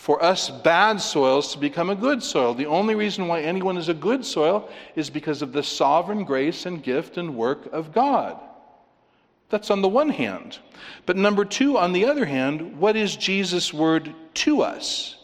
[0.00, 2.54] for us bad soils to become a good soil.
[2.54, 6.64] The only reason why anyone is a good soil is because of the sovereign grace
[6.64, 8.40] and gift and work of God.
[9.50, 10.58] That's on the one hand.
[11.04, 15.16] But number two, on the other hand, what is Jesus' word to us?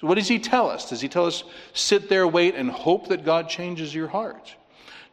[0.00, 0.90] What does he tell us?
[0.90, 4.56] Does he tell us, sit there, wait, and hope that God changes your heart?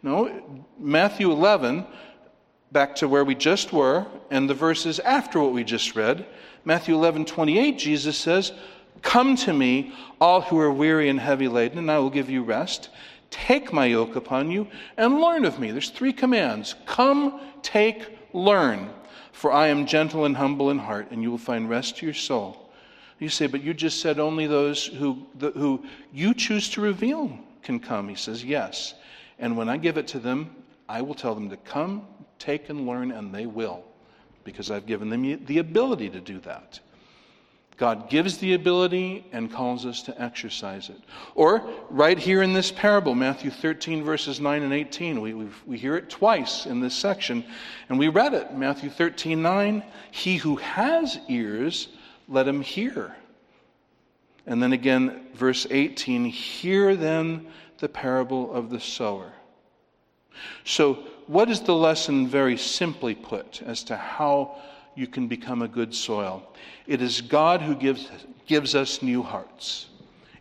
[0.01, 0.65] No.
[0.79, 1.85] Matthew 11,
[2.71, 6.25] back to where we just were, and the verses after what we just read,
[6.65, 8.53] Matthew 11, 28, Jesus says,
[9.03, 12.41] Come to me, all who are weary and heavy laden, and I will give you
[12.41, 12.89] rest.
[13.29, 15.71] Take my yoke upon you and learn of me.
[15.71, 18.89] There's three commands come, take, learn.
[19.31, 22.15] For I am gentle and humble in heart, and you will find rest to your
[22.15, 22.71] soul.
[23.19, 27.37] You say, but you just said only those who, the, who you choose to reveal
[27.61, 28.07] can come.
[28.09, 28.95] He says, yes.
[29.39, 30.55] And when I give it to them,
[30.87, 32.05] I will tell them to come,
[32.39, 33.83] take, and learn, and they will,
[34.43, 36.79] because I've given them the ability to do that.
[37.83, 41.01] God gives the ability and calls us to exercise it.
[41.35, 45.33] Or, right here in this parable, Matthew 13, verses 9 and 18, we,
[45.65, 47.43] we hear it twice in this section,
[47.89, 48.53] and we read it.
[48.53, 51.89] Matthew 13, 9, He who has ears,
[52.29, 53.17] let him hear.
[54.47, 57.47] And then again, verse 18, Hear then
[57.79, 59.33] the parable of the sower.
[60.63, 64.61] So, what is the lesson very simply put as to how
[64.95, 66.43] you can become a good soil.
[66.87, 68.09] It is God who gives,
[68.45, 69.87] gives us new hearts.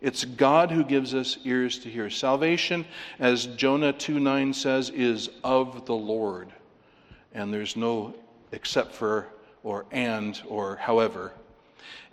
[0.01, 2.09] It's God who gives us ears to hear.
[2.09, 2.85] Salvation,
[3.19, 6.49] as Jonah 2 9 says, is of the Lord.
[7.33, 8.13] And there's no
[8.51, 9.27] except for
[9.63, 11.31] or and or however.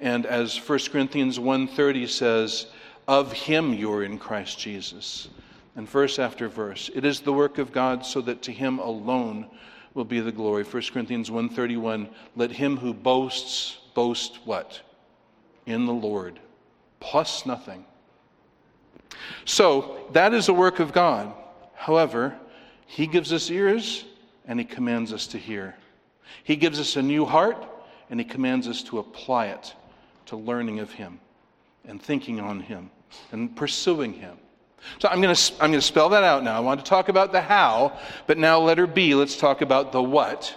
[0.00, 2.66] And as 1 Corinthians 1:30 says,
[3.10, 5.28] of him you are in Christ Jesus.
[5.74, 9.46] And verse after verse, it is the work of God so that to him alone
[9.94, 10.64] will be the glory.
[10.64, 14.80] 1 Corinthians 1:31 Let him who boasts boast what?
[15.66, 16.38] In the Lord.
[17.00, 17.84] Plus nothing.
[19.44, 21.32] So, that is a work of God.
[21.74, 22.38] However,
[22.86, 24.04] he gives us ears
[24.46, 25.76] and he commands us to hear.
[26.44, 27.66] He gives us a new heart
[28.10, 29.74] and he commands us to apply it
[30.26, 31.20] to learning of him
[31.84, 32.90] and thinking on him
[33.32, 34.36] and pursuing him.
[34.98, 36.56] So I'm going to I'm going to spell that out now.
[36.56, 40.02] I want to talk about the how, but now letter B, let's talk about the
[40.02, 40.54] what.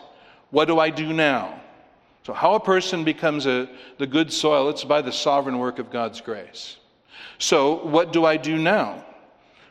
[0.49, 1.59] What do I do now?
[2.23, 3.67] So how a person becomes a,
[3.97, 6.77] the good soil, it's by the sovereign work of God's grace.
[7.37, 9.03] So what do I do now?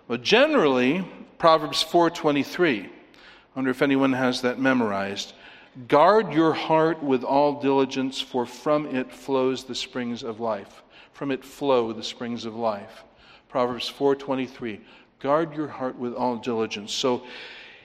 [0.07, 1.07] Well, generally,
[1.39, 2.85] Proverbs 4:23.
[2.85, 2.89] I
[3.55, 5.33] wonder if anyone has that memorized.
[5.89, 10.83] Guard your heart with all diligence, for from it flows the springs of life.
[11.13, 13.05] From it flow the springs of life.
[13.53, 14.81] Proverbs 4:23.
[15.21, 16.91] Guard your heart with all diligence.
[16.91, 17.23] So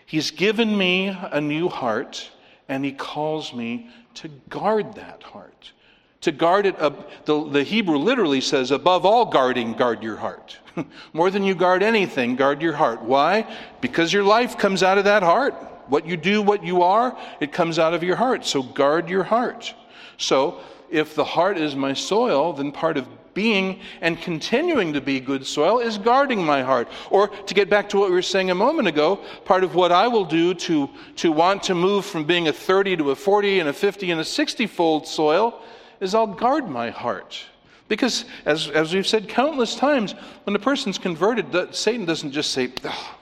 [0.05, 2.31] he's given me a new heart
[2.69, 5.73] and he calls me to guard that heart.
[6.21, 6.77] To guard it,
[7.25, 10.57] the, the Hebrew literally says, above all guarding, guard your heart.
[11.13, 13.01] More than you guard anything, guard your heart.
[13.01, 13.45] Why?
[13.81, 15.53] Because your life comes out of that heart.
[15.87, 18.45] What you do, what you are, it comes out of your heart.
[18.45, 19.75] So guard your heart.
[20.17, 23.07] So if the heart is my soil, then part of
[23.37, 26.87] being and continuing to be good soil is guarding my heart.
[27.11, 29.91] Or to get back to what we were saying a moment ago, part of what
[29.91, 33.59] I will do to, to want to move from being a 30 to a 40
[33.59, 35.61] and a 50 and a 60 fold soil
[35.99, 37.39] is I'll guard my heart.
[37.87, 40.13] Because, as, as we've said countless times,
[40.45, 43.15] when a person's converted, Satan doesn't just say, oh,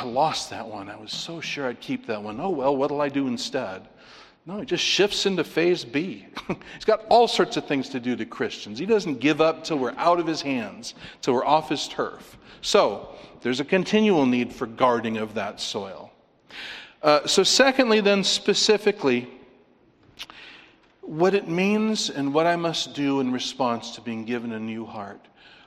[0.00, 0.88] I lost that one.
[0.88, 2.40] I was so sure I'd keep that one.
[2.40, 3.86] Oh, well, what'll I do instead?
[4.48, 6.26] No, he just shifts into phase B.
[6.74, 8.78] He's got all sorts of things to do to Christians.
[8.78, 12.38] He doesn't give up till we're out of his hands, till we're off his turf.
[12.62, 16.10] So, there's a continual need for guarding of that soil.
[17.02, 19.28] Uh, so, secondly, then, specifically,
[21.02, 24.86] what it means and what I must do in response to being given a new
[24.86, 25.20] heart.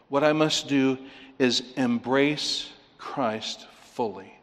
[0.09, 0.97] What I must do
[1.37, 4.33] is embrace Christ fully.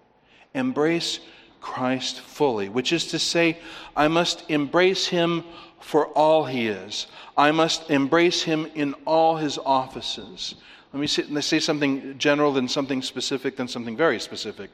[0.55, 1.19] Embrace
[1.61, 3.59] Christ fully, which is to say,
[3.97, 5.45] I must embrace him
[5.81, 7.07] for all he is.
[7.37, 10.55] I must embrace him in all his offices.
[10.93, 14.71] Let me say, say something general, then something specific, then something very specific.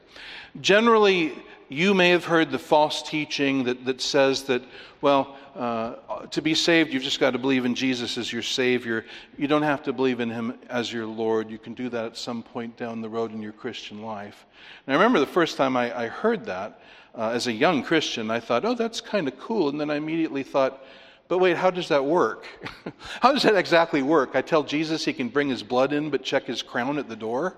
[0.61, 1.33] Generally,
[1.67, 4.63] you may have heard the false teaching that, that says that,
[5.01, 9.05] well, uh, to be saved, you've just got to believe in Jesus as your Savior.
[9.37, 11.49] You don't have to believe in Him as your Lord.
[11.49, 14.45] You can do that at some point down the road in your Christian life.
[14.85, 16.81] And I remember the first time I, I heard that
[17.17, 19.69] uh, as a young Christian, I thought, oh, that's kind of cool.
[19.69, 20.83] And then I immediately thought,
[21.29, 22.45] but wait, how does that work?
[23.21, 24.31] how does that exactly work?
[24.33, 27.15] I tell Jesus he can bring his blood in, but check his crown at the
[27.15, 27.55] door?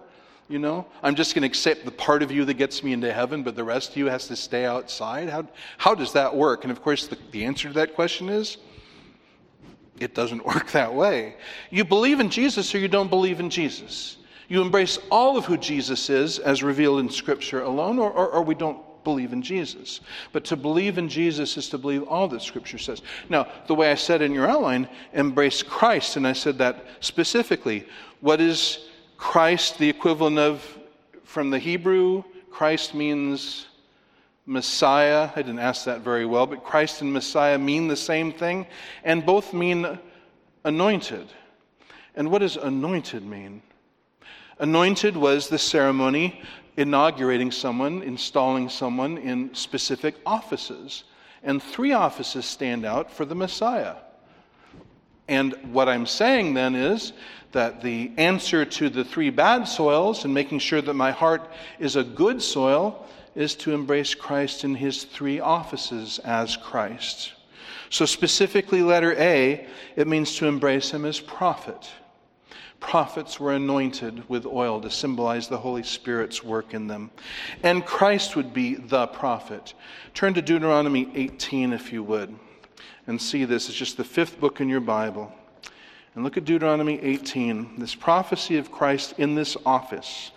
[0.49, 3.11] You know, I'm just going to accept the part of you that gets me into
[3.11, 5.29] heaven, but the rest of you has to stay outside.
[5.29, 5.45] How,
[5.77, 6.63] how does that work?
[6.63, 8.57] And of course, the, the answer to that question is
[9.99, 11.35] it doesn't work that way.
[11.69, 14.17] You believe in Jesus or you don't believe in Jesus.
[14.47, 18.41] You embrace all of who Jesus is as revealed in Scripture alone, or, or, or
[18.41, 19.99] we don't believe in Jesus.
[20.31, 23.01] But to believe in Jesus is to believe all that Scripture says.
[23.27, 27.85] Now, the way I said in your outline, embrace Christ, and I said that specifically.
[28.21, 28.86] What is
[29.17, 30.77] Christ the equivalent of,
[31.23, 33.67] from the Hebrew, Christ means
[34.45, 35.29] Messiah.
[35.35, 38.65] I didn't ask that very well, but Christ and Messiah mean the same thing,
[39.03, 39.99] and both mean
[40.63, 41.27] anointed.
[42.15, 43.61] And what does anointed mean?
[44.59, 46.41] Anointed was the ceremony
[46.77, 51.03] inaugurating someone, installing someone in specific offices.
[51.43, 53.95] And three offices stand out for the Messiah.
[55.27, 57.13] And what I'm saying then is
[57.51, 61.95] that the answer to the three bad soils and making sure that my heart is
[61.95, 67.33] a good soil is to embrace Christ in his three offices as Christ.
[67.89, 71.89] So, specifically, letter A, it means to embrace him as prophet.
[72.79, 77.11] Prophets were anointed with oil to symbolize the Holy Spirit's work in them.
[77.63, 79.73] And Christ would be the prophet.
[80.13, 82.37] Turn to Deuteronomy 18, if you would,
[83.07, 83.69] and see this.
[83.69, 85.33] It's just the fifth book in your Bible.
[86.17, 90.31] And look at Deuteronomy 18, this prophecy of Christ in this office.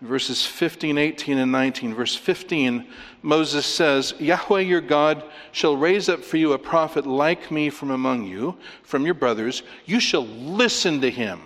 [0.00, 1.94] Verses 15, 18, and 19.
[1.94, 2.86] Verse 15,
[3.20, 7.90] Moses says, Yahweh your God shall raise up for you a prophet like me from
[7.90, 9.62] among you, from your brothers.
[9.84, 11.38] You shall listen to him.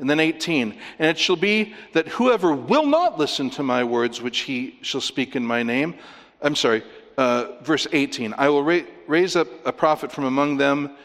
[0.00, 4.20] And then 18, and it shall be that whoever will not listen to my words,
[4.20, 5.94] which he shall speak in my name,
[6.42, 6.82] I'm sorry,
[7.16, 10.96] uh, verse 18, I will ra- raise up a prophet from among them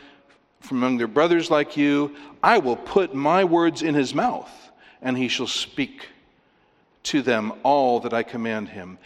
[0.61, 2.15] from among their brothers like you.
[2.43, 4.51] I will put my words in his mouth,
[5.01, 6.07] and he shall speak
[7.03, 8.97] to them all that I command him.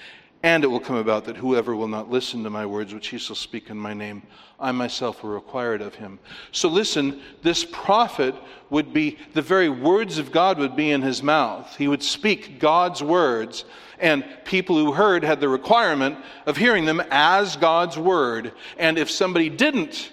[0.43, 3.17] And it will come about that whoever will not listen to my words, which he
[3.17, 4.23] shall speak in my name,
[4.59, 6.19] I myself will require it of him.
[6.51, 8.35] So listen, this prophet
[8.69, 11.73] would be, the very words of God would be in his mouth.
[11.77, 13.63] He would speak God's words,
[13.99, 18.51] and people who heard had the requirement of hearing them as God's word.
[18.77, 20.11] And if somebody didn't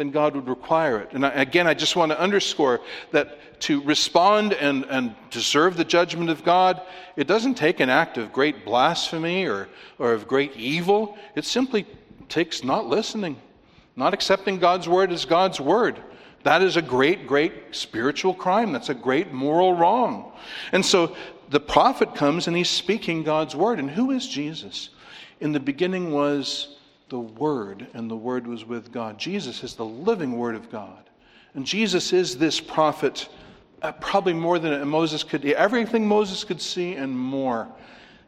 [0.00, 1.10] then God would require it.
[1.12, 2.80] And I, again, I just want to underscore
[3.10, 6.80] that to respond and, and deserve the judgment of God,
[7.16, 11.18] it doesn't take an act of great blasphemy or, or of great evil.
[11.34, 11.86] It simply
[12.30, 13.36] takes not listening,
[13.94, 16.00] not accepting God's word as God's word.
[16.44, 18.72] That is a great, great spiritual crime.
[18.72, 20.32] That's a great moral wrong.
[20.72, 21.14] And so
[21.50, 23.78] the prophet comes and he's speaking God's word.
[23.78, 24.88] And who is Jesus?
[25.40, 26.78] In the beginning was
[27.10, 29.18] the Word, and the Word was with God.
[29.18, 31.10] Jesus is the living Word of God.
[31.54, 33.28] And Jesus is this prophet,
[33.82, 37.68] uh, probably more than Moses could, everything Moses could see and more.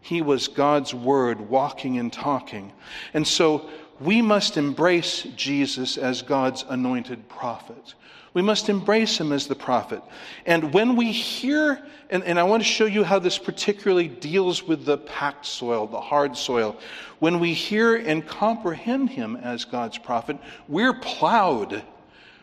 [0.03, 2.72] He was God's Word walking and talking.
[3.14, 3.70] And so
[4.05, 7.94] we must embrace Jesus as God's anointed prophet.
[8.34, 10.03] We must embrace him as the prophet.
[10.46, 14.62] And when we hear, and, and, I want to show you how this particularly deals
[14.62, 16.78] with the packed soil, the hard soil.
[17.18, 21.82] When we hear and comprehend him as God's prophet, we're plowed.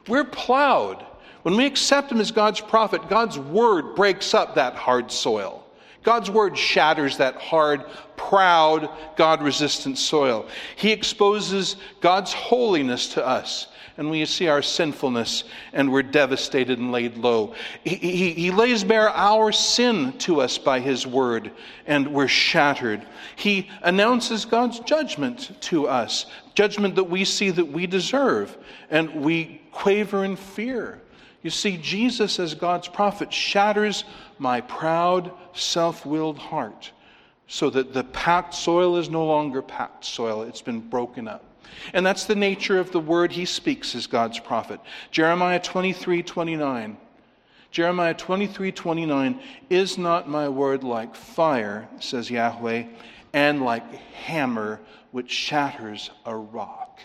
[0.08, 1.04] We're plowed.
[1.42, 5.66] When we accept him as God's prophet, God's word breaks up that hard soil.
[6.04, 7.84] God's word shatters that hard,
[8.16, 10.48] proud, God resistant soil.
[10.76, 13.68] He exposes God's holiness to us
[14.00, 15.44] and we see our sinfulness
[15.74, 17.54] and we're devastated and laid low.
[17.84, 21.52] He, he, he, lays bare our sin to us by His word
[21.86, 23.06] and we're shattered.
[23.36, 28.58] He announces God's judgment to us, judgment that we see that we deserve,
[28.90, 31.02] and we quaver in fear.
[31.42, 34.06] You see, Jesus, as God's prophet, shatters
[34.40, 36.92] my proud, self willed heart
[37.50, 41.44] so that the packed soil is no longer packed soil, it's been broken up.
[41.94, 44.80] And that's the nature of the word he speaks as God's prophet.
[45.12, 46.98] Jeremiah 23 29.
[47.72, 49.40] Jeremiah 23 29.
[49.70, 52.84] Is not my word like fire, says Yahweh,
[53.34, 54.80] and like hammer
[55.12, 57.00] which shatters a rock?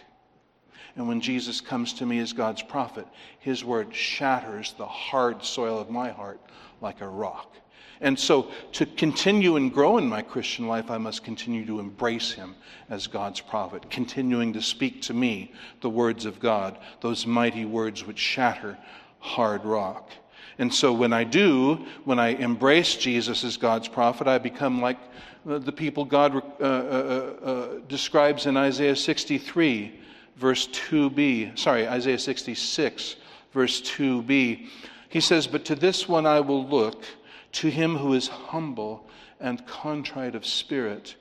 [0.96, 3.06] And when Jesus comes to me as God's prophet,
[3.40, 6.40] his word shatters the hard soil of my heart
[6.84, 7.56] like a rock.
[8.00, 12.32] And so, to continue and grow in my Christian life, I must continue to embrace
[12.32, 12.54] him
[12.90, 18.04] as God's prophet, continuing to speak to me the words of God, those mighty words
[18.06, 18.76] which shatter
[19.20, 20.10] hard rock.
[20.58, 24.98] And so, when I do, when I embrace Jesus as God's prophet, I become like
[25.44, 30.00] the people God uh, uh, uh, uh, describes in Isaiah 63,
[30.36, 31.58] verse 2b.
[31.58, 33.16] Sorry, Isaiah 66,
[33.52, 34.68] verse 2b.
[35.14, 37.04] He says, But to this one I will look
[37.52, 39.06] to him who is humble
[39.38, 41.14] and contrite of spirit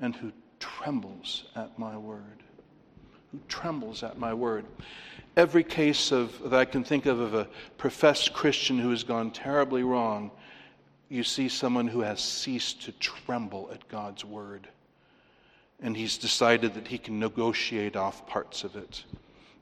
[0.00, 2.42] and who trembles at my word.
[3.32, 4.64] Who trembles at my word.
[5.36, 9.30] Every case of, that I can think of of a professed Christian who has gone
[9.30, 10.30] terribly wrong,
[11.10, 14.68] you see someone who has ceased to tremble at God's word.
[15.82, 19.04] And he's decided that he can negotiate off parts of it.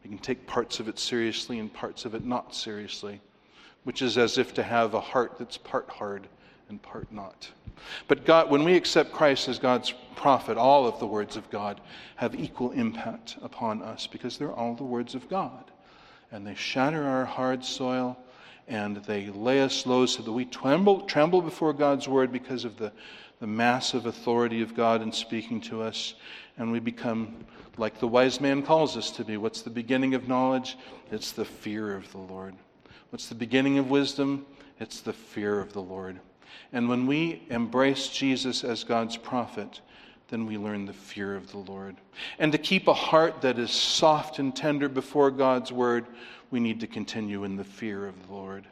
[0.05, 3.21] He can take parts of it seriously and parts of it not seriously
[3.85, 6.29] which is as if to have a heart that's part hard
[6.69, 7.51] and part not.
[8.09, 11.81] But God, when we accept Christ as God's prophet, all of the words of God
[12.17, 15.71] have equal impact upon us because they're all the words of God.
[16.31, 18.17] And they shatter our hard soil
[18.69, 22.77] and they lay us low so that we tremble, tremble before God's word because of
[22.79, 22.93] the,
[23.41, 26.15] the massive authority of God in speaking to us.
[26.57, 27.45] And we become
[27.77, 29.37] like the wise man calls us to be.
[29.37, 30.79] What's the beginning of knowledge?
[31.11, 32.55] It's the fear of the Lord.
[33.13, 34.47] What's the beginning of wisdom?
[34.81, 36.19] It's the fear of the Lord.
[36.73, 39.83] And when we embrace Jesus as God's prophet,
[40.29, 41.97] then we learn the fear of the Lord.
[42.39, 46.07] And to keep a heart that is soft and tender before God's word,
[46.51, 48.67] we need to continue in the fear of the Lord.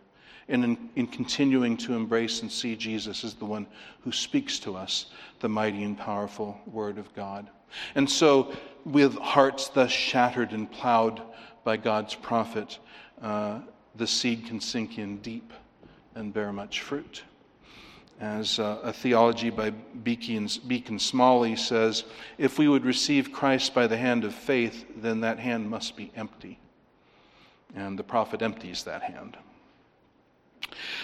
[0.49, 3.67] And in, in, continuing to embrace and see Jesus as the one
[4.05, 5.11] who speaks to us
[5.41, 7.51] the mighty and powerful word of God.
[7.95, 8.55] And so,
[8.87, 11.21] with hearts thus shattered and plowed
[11.63, 12.79] by God's prophet,
[13.21, 13.61] uh,
[13.97, 15.53] the seed can sink in deep
[16.15, 17.23] and bear much fruit.
[18.21, 22.05] As uh, a theology by Beeke, Beacon Smalley says,
[22.37, 26.13] if we would receive Christ by the hand of faith, then that hand must be
[26.15, 26.59] empty.
[27.75, 29.39] And the prophet empties that hand.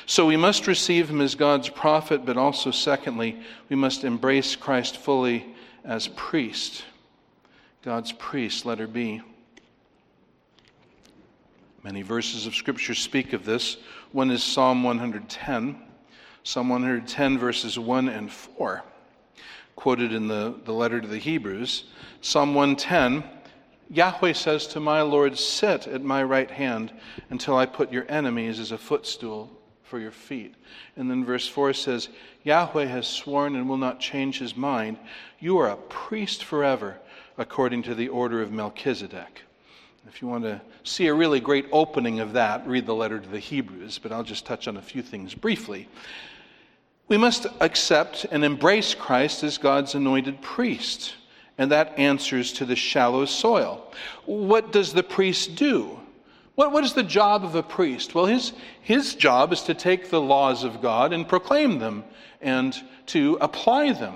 [0.04, 4.98] So we must receive him as God's prophet, but also, secondly, we must embrace Christ
[4.98, 5.46] fully
[5.84, 6.84] as priest.
[7.82, 9.22] God's priest, letter B.
[11.86, 13.76] Many verses of Scripture speak of this.
[14.10, 15.80] One is Psalm 110.
[16.42, 18.82] Psalm 110, verses 1 and 4,
[19.76, 21.84] quoted in the, the letter to the Hebrews.
[22.22, 23.22] Psalm 110
[23.88, 26.92] Yahweh says to my Lord, Sit at my right hand
[27.30, 29.48] until I put your enemies as a footstool
[29.84, 30.56] for your feet.
[30.96, 32.08] And then verse 4 says,
[32.42, 34.98] Yahweh has sworn and will not change his mind.
[35.38, 36.98] You are a priest forever,
[37.38, 39.45] according to the order of Melchizedek.
[40.08, 43.28] If you want to see a really great opening of that, read the letter to
[43.28, 45.88] the Hebrews, but I'll just touch on a few things briefly.
[47.08, 51.14] We must accept and embrace Christ as God's anointed priest,
[51.58, 53.92] and that answers to the shallow soil.
[54.26, 55.98] What does the priest do?
[56.54, 58.14] What, what is the job of a priest?
[58.14, 62.04] Well, his, his job is to take the laws of God and proclaim them
[62.40, 64.14] and to apply them.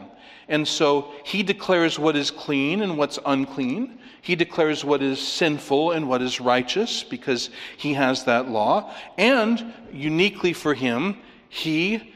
[0.51, 3.99] And so he declares what is clean and what's unclean.
[4.21, 8.93] He declares what is sinful and what is righteous because he has that law.
[9.17, 11.17] And uniquely for him,
[11.49, 12.13] he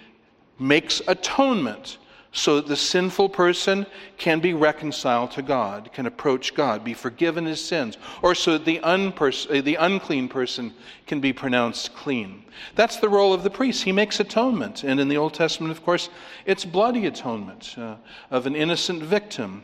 [0.58, 1.98] makes atonement
[2.34, 3.86] so that the sinful person
[4.18, 8.64] can be reconciled to God, can approach God, be forgiven his sins, or so that
[8.64, 10.74] the, unpers- uh, the unclean person
[11.06, 12.44] can be pronounced clean.
[12.74, 13.84] That's the role of the priest.
[13.84, 14.82] He makes atonement.
[14.82, 16.10] And in the Old Testament, of course,
[16.44, 17.96] it's bloody atonement uh,
[18.32, 19.62] of an innocent victim.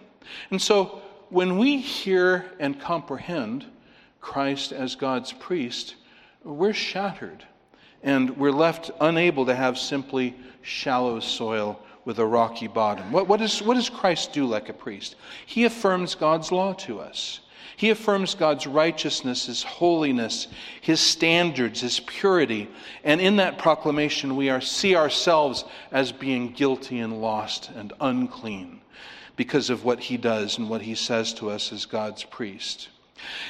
[0.53, 3.67] And so when we hear and comprehend
[4.21, 5.97] Christ as God's priest,
[6.45, 7.45] we're shattered
[8.03, 13.13] and we're left unable to have simply shallow soil with a rocky bottom.
[13.13, 15.17] What, what, is, what does Christ do like a priest?
[15.47, 17.41] He affirms God's law to us.
[17.77, 20.49] He affirms God's righteousness, His holiness,
[20.83, 22.69] His standards, His purity.
[23.05, 28.83] And in that proclamation, we are, see ourselves as being guilty and lost and unclean
[29.37, 32.91] because of what He does and what He says to us as God's priest.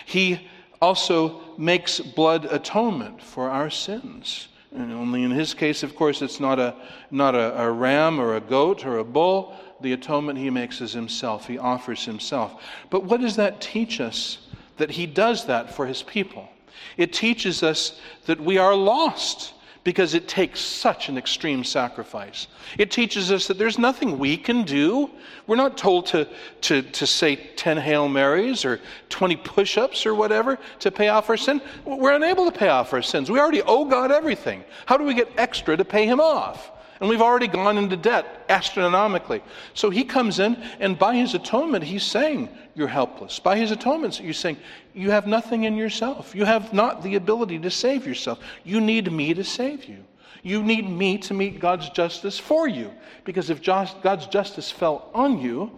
[0.07, 0.49] He
[0.81, 4.47] also makes blood atonement for our sins.
[4.75, 6.77] And only in his case, of course, it's not, a,
[7.11, 9.57] not a, a ram or a goat or a bull.
[9.81, 11.47] The atonement he makes is himself.
[11.47, 12.63] He offers himself.
[12.89, 14.39] But what does that teach us
[14.77, 16.49] that he does that for his people?
[16.97, 22.49] It teaches us that we are lost because it takes such an extreme sacrifice.
[22.77, 25.11] It teaches us that there's nothing we can do.
[25.47, 26.29] We're not told to,
[26.63, 31.31] to, to say 10 Hail Marys or 20 push ups or whatever to pay off
[31.31, 31.63] our sin.
[31.85, 33.31] We're unable to pay off our sins.
[33.31, 34.65] We already owe God everything.
[34.87, 36.71] How do we get extra to pay Him off?
[37.01, 39.43] And we've already gone into debt astronomically.
[39.73, 43.39] So he comes in, and by his atonement, he's saying, You're helpless.
[43.39, 44.59] By his atonement, he's saying,
[44.93, 46.35] You have nothing in yourself.
[46.35, 48.39] You have not the ability to save yourself.
[48.65, 50.05] You need me to save you.
[50.43, 52.93] You need me to meet God's justice for you.
[53.25, 55.71] Because if God's justice fell on you,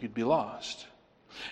[0.00, 0.86] you'd be lost.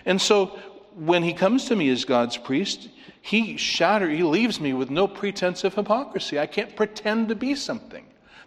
[0.05, 0.57] And so
[0.95, 2.87] when he comes to me as God's priest,
[3.21, 6.39] he shatters, he leaves me with no pretense of hypocrisy.
[6.39, 8.04] I can't pretend to be something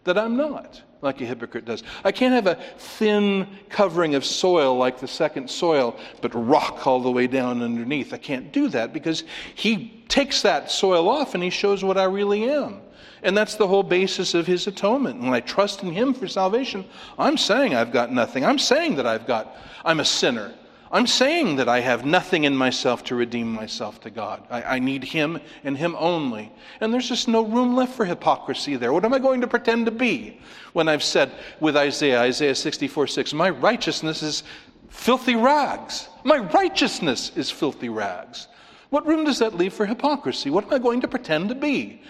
[0.08, 1.82] that I'm not, like a hypocrite does.
[2.02, 7.00] I can't have a thin covering of soil like the second soil, but rock all
[7.00, 8.12] the way down underneath.
[8.12, 12.04] I can't do that because he takes that soil off and he shows what I
[12.04, 12.80] really am.
[13.22, 15.20] And that's the whole basis of his atonement.
[15.20, 16.84] When I trust in him for salvation,
[17.18, 18.44] I'm saying I've got nothing.
[18.44, 20.54] I'm saying that I've got, I'm a sinner.
[20.90, 24.42] I'm saying that I have nothing in myself to redeem myself to God.
[24.48, 26.50] I, I, need Him and Him only.
[26.80, 28.92] And there's just no room left for hypocrisy there.
[28.92, 30.40] What am I going to pretend to be
[30.72, 31.30] when I've said
[31.60, 34.44] with Isaiah, Isaiah 64 6, my righteousness is
[34.88, 36.08] filthy rags?
[36.24, 38.48] My righteousness is filthy rags.
[38.90, 40.48] What room does that leave for hypocrisy?
[40.48, 42.00] What am I going to pretend to be?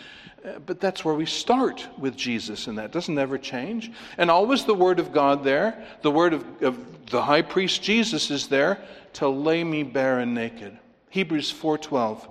[0.44, 3.90] Uh, but that's where we start with Jesus, and that doesn't ever change.
[4.18, 6.78] And always the Word of God there, the Word of, of
[7.11, 8.78] the high priest Jesus is there
[9.14, 10.78] to lay me bare and naked.
[11.11, 12.28] Hebrews 4:12.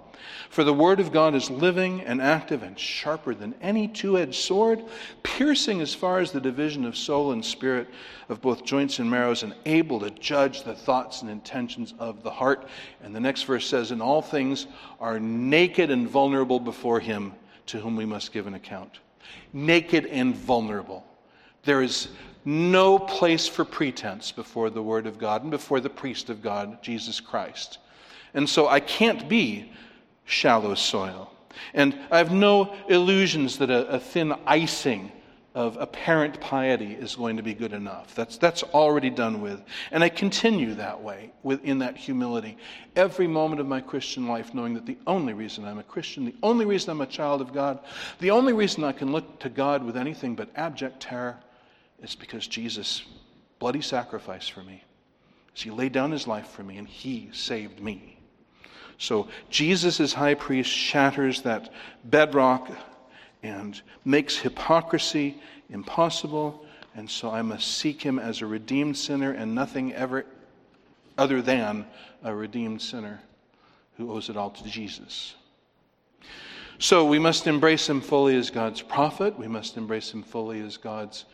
[0.50, 4.84] For the word of God is living and active and sharper than any two-edged sword,
[5.24, 7.88] piercing as far as the division of soul and spirit,
[8.28, 12.32] of both joints and marrows, and able to judge the thoughts and intentions of the
[12.32, 12.68] heart.
[13.04, 14.68] And the next verse says, "In all things
[15.00, 17.34] are naked and vulnerable before him."
[17.68, 19.00] to whom we must give an account.
[19.54, 21.06] Naked and vulnerable.
[21.64, 22.08] There is
[22.48, 26.82] no place for pretense before the Word of God and before the priest of God,
[26.82, 27.78] Jesus Christ.
[28.34, 29.74] And so I can't be
[30.24, 31.30] shallow soil.
[31.74, 35.12] And I have no illusions that a, a thin icing
[35.56, 38.16] of apparent piety is going to be good enough.
[38.16, 39.62] That's, that's already done with.
[39.92, 42.56] And I continue that way, within that humility,
[42.96, 46.36] every moment of my Christian life, knowing that the only reason I'm a Christian, the
[46.42, 47.80] only reason I'm a child of God,
[48.20, 51.38] the only reason I can look to God with anything but abject terror
[52.02, 53.04] is because Jesus'
[53.60, 54.84] bloody sacrifice for me.
[55.54, 58.20] He laid down his life for me, and he saved me.
[59.00, 61.72] So Jesus, as high priest, shatters that
[62.04, 62.72] bedrock
[63.44, 66.66] and makes hypocrisy impossible.
[66.96, 70.26] And so I must seek him as a redeemed sinner and nothing ever
[71.18, 71.86] other than
[72.24, 73.20] a redeemed sinner
[73.98, 75.36] who owes it all to Jesus.
[76.80, 79.38] So we must embrace him fully as God's prophet.
[79.38, 81.26] We must embrace him fully as God's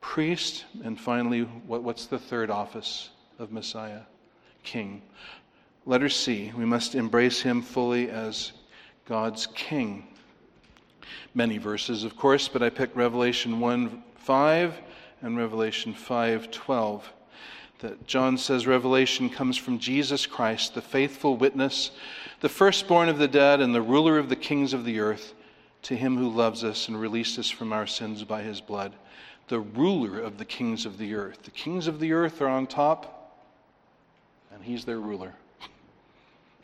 [0.00, 0.64] priest.
[0.84, 4.02] And finally, what, what's the third office of Messiah?
[4.62, 5.02] King.
[5.86, 8.52] Letter C, we must embrace him fully as
[9.06, 10.06] God's king
[11.34, 14.80] many verses, of course, but I picked Revelation 1 5
[15.22, 17.12] and Revelation 5 12.
[17.80, 21.92] that John says revelation comes from Jesus Christ, the faithful witness,
[22.40, 25.34] the firstborn of the dead, and the ruler of the kings of the earth,
[25.82, 28.94] to him who loves us and released us from our sins by his blood,
[29.48, 31.42] the ruler of the kings of the earth.
[31.42, 33.36] The kings of the earth are on top,
[34.52, 35.34] and he's their ruler.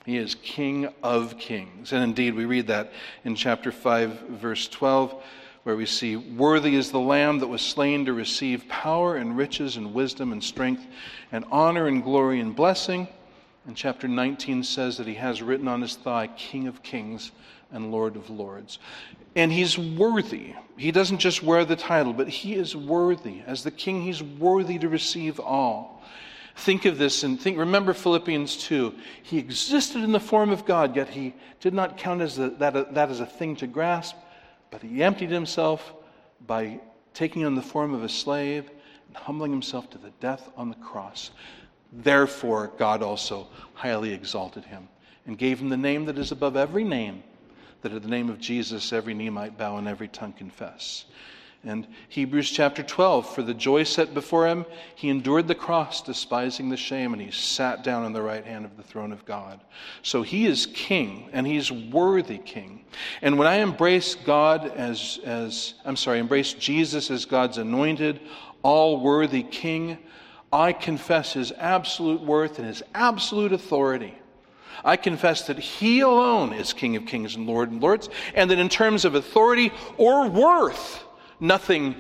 [0.05, 1.93] He is King of kings.
[1.93, 2.93] And indeed, we read that
[3.25, 5.23] in chapter 5, verse 12
[5.65, 9.77] where we see, Worthy is the Lamb that was slain to receive power and riches
[9.77, 10.87] and wisdom and strength
[11.33, 13.09] and honor and glory and blessing.
[13.67, 17.33] And chapter 19 says that he has written on his thigh, King of kings
[17.73, 18.79] and Lord of lords.
[19.37, 20.55] And he's worthy.
[20.77, 23.43] He doesn't just wear the title, but he is worthy.
[23.47, 26.03] As the king, he's worthy to receive all.
[26.57, 28.95] Think of this and think, remember Philippians 2.
[29.23, 32.95] He existed in the form of God, yet he did not count as a, that,
[32.95, 34.17] that as a thing to grasp,
[34.71, 35.95] but he emptied himself
[36.47, 36.81] by
[37.13, 38.71] taking on the form of a slave
[39.09, 41.33] and humbling himself to the death on the cross.
[41.93, 44.89] Therefore, God also highly exalted him
[45.27, 47.23] and gave him the name that is above every name,
[47.85, 51.05] that at the name of Jesus every knee might bow and every tongue confess.
[51.67, 56.69] And Hebrews chapter 12, for the joy set before him, he endured the cross, despising
[56.69, 59.61] the shame, and he sat down on the right hand of the throne of God.
[60.03, 62.85] So he is king, and he's worthy king.
[63.23, 68.21] And when I embrace God as, as I'm sorry, embrace Jesus as God's anointed,
[68.63, 69.99] all worthy king,
[70.53, 74.15] I confess his absolute worth and his absolute authority.
[74.85, 78.59] I confess that He alone is King of kings and Lord and lords, and that
[78.59, 81.05] in terms of authority or worth,
[81.41, 81.95] nothing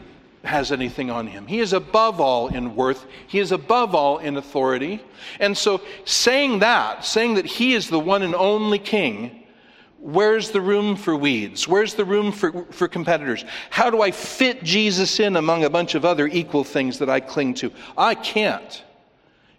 [0.44, 1.46] has anything on him.
[1.46, 5.00] He is above all in worth, he is above all in authority.
[5.40, 9.44] And so, saying that, saying that he is the one and only king,
[9.98, 11.66] where's the room for weeds?
[11.66, 13.44] Where's the room for, for competitors?
[13.70, 17.20] How do I fit Jesus in among a bunch of other equal things that I
[17.20, 17.72] cling to?
[17.96, 18.82] I can't.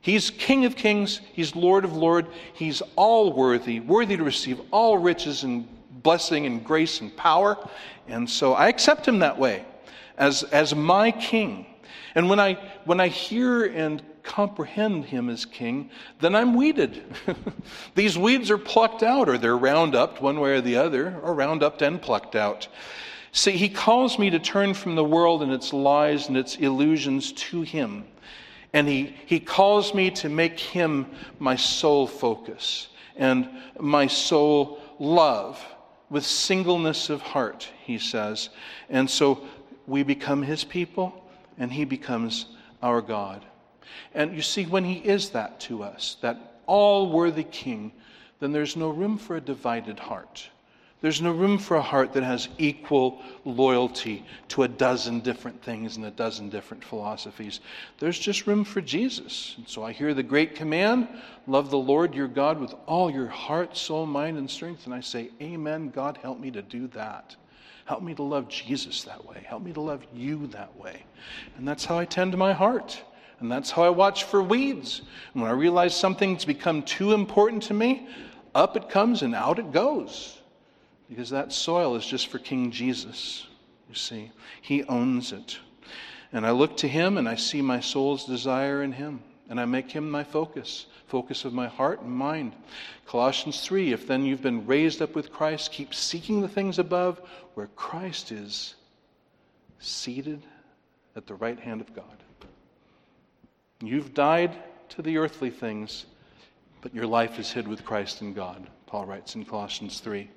[0.05, 4.99] He's King of kings, He's Lord of lords, He's all worthy, worthy to receive all
[4.99, 5.67] riches and
[6.03, 7.57] blessing and grace and power.
[8.07, 9.65] And so I accept him that way
[10.19, 11.65] as, as my king.
[12.13, 12.53] And when I,
[12.83, 15.89] when I hear and comprehend him as king,
[16.19, 17.01] then I'm weeded.
[17.95, 21.33] These weeds are plucked out, or they're round up one way or the other, or
[21.33, 22.67] round up and plucked out.
[23.31, 27.31] See, he calls me to turn from the world and its lies and its illusions
[27.31, 28.05] to him.
[28.75, 31.05] And he, he calls me to make him
[31.39, 33.47] my sole focus and
[33.79, 35.63] my sole love
[36.09, 38.49] with singleness of heart, he says.
[38.89, 39.45] And so
[39.87, 41.23] we become his people,
[41.57, 42.47] and he becomes
[42.83, 43.45] our God.
[44.13, 47.93] And you see, when he is that to us, that all worthy king,
[48.41, 50.49] then there's no room for a divided heart.
[51.01, 55.97] There's no room for a heart that has equal loyalty to a dozen different things
[55.97, 57.59] and a dozen different philosophies.
[57.99, 59.55] There's just room for Jesus.
[59.57, 61.07] And so I hear the great command
[61.47, 64.85] love the Lord your God with all your heart, soul, mind, and strength.
[64.85, 65.89] And I say, Amen.
[65.89, 67.35] God, help me to do that.
[67.83, 69.45] Help me to love Jesus that way.
[69.45, 71.03] Help me to love you that way.
[71.57, 72.99] And that's how I tend my heart.
[73.41, 75.01] And that's how I watch for weeds.
[75.33, 78.07] And when I realize something's become too important to me,
[78.55, 80.39] up it comes and out it goes
[81.09, 83.47] because that soil is just for King Jesus.
[83.89, 84.31] You see,
[84.61, 85.59] He owns it.
[86.31, 89.21] And I look to Him and I see my soul's desire in Him.
[89.49, 92.53] And I make Him my focus, focus of my heart and mind.
[93.05, 97.21] Colossians 3 If then you've been raised up with Christ, keep seeking the things above
[97.53, 98.75] where Christ is
[99.79, 100.41] seated
[101.15, 102.23] at the right hand of God.
[103.81, 104.55] You've died
[104.89, 106.05] to the earthly things,
[106.81, 110.29] but your life is hid with Christ in God, Paul writes in Colossians 3.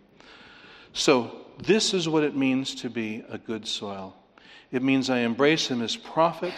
[0.93, 4.17] So, this is what it means to be a good soil.
[4.71, 6.55] It means I embrace him as prophet,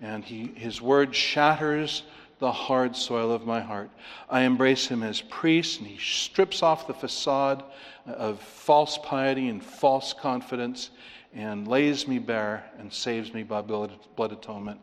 [0.00, 2.02] and he, his word shatters
[2.38, 3.90] the hard soil of my heart.
[4.28, 7.64] I embrace him as priest, and he strips off the facade
[8.06, 10.90] of false piety and false confidence
[11.34, 14.80] and lays me bare and saves me by blood atonement.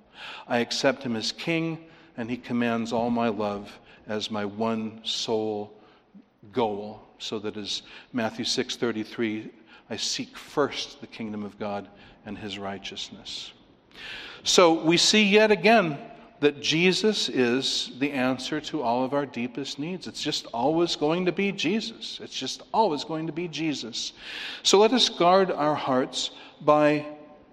[0.48, 1.78] I accept him as king,
[2.18, 5.74] and he commands all my love as my one sole
[6.52, 9.50] goal so that as Matthew 6:33
[9.90, 11.88] I seek first the kingdom of God
[12.26, 13.54] and his righteousness.
[14.44, 15.98] So we see yet again
[16.40, 20.08] that Jesus is the answer to all of our deepest needs.
[20.08, 22.20] It's just always going to be Jesus.
[22.22, 24.12] It's just always going to be Jesus.
[24.62, 27.06] So let us guard our hearts by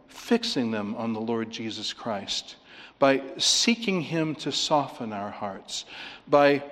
[0.08, 2.56] fixing them on the Lord Jesus Christ,
[2.98, 5.84] by seeking Him to soften our hearts,
[6.26, 6.62] by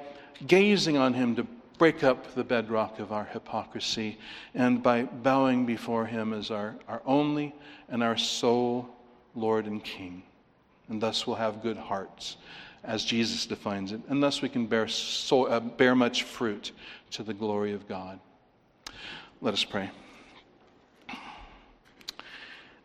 [0.44, 1.46] gazing on Him to
[1.78, 4.18] break up the bedrock of our hypocrisy,
[4.54, 7.54] and by bowing before Him as our, our only
[7.88, 8.88] and our sole
[9.34, 10.22] Lord and King.
[10.88, 12.36] And thus we'll have good hearts
[12.84, 16.72] as Jesus defines it, and thus we can bear, so, uh, bear much fruit
[17.10, 18.18] to the glory of God.
[19.40, 19.90] Let us pray.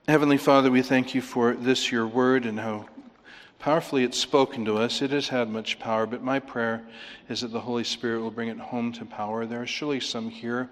[0.07, 2.87] Heavenly Father, we thank you for this, your word, and how
[3.63, 5.01] powerfully it's spoken to us.
[5.01, 6.83] It has had much power, but my prayer
[7.29, 9.45] is that the Holy Spirit will bring it home to power.
[9.45, 10.69] There are surely some here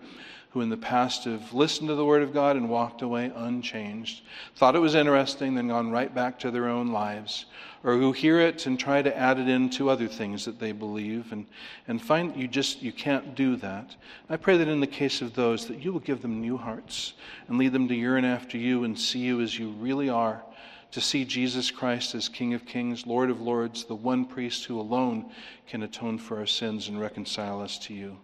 [0.50, 4.24] who in the past have listened to the Word of God and walked away unchanged,
[4.58, 7.46] thought it was interesting, then gone right back to their own lives,
[7.86, 11.32] or who hear it and try to add it into other things that they believe
[11.32, 11.46] and,
[11.88, 13.96] and find you just you can't do that.
[14.30, 17.14] I pray that in the case of those that you will give them new hearts
[17.48, 20.44] and lead them to yearn after you and see you as you really are
[20.92, 24.80] to see Jesus Christ as King of Kings, Lord of Lords, the one priest who
[24.80, 25.32] alone
[25.68, 28.18] can atone for our sins and reconcile us to you.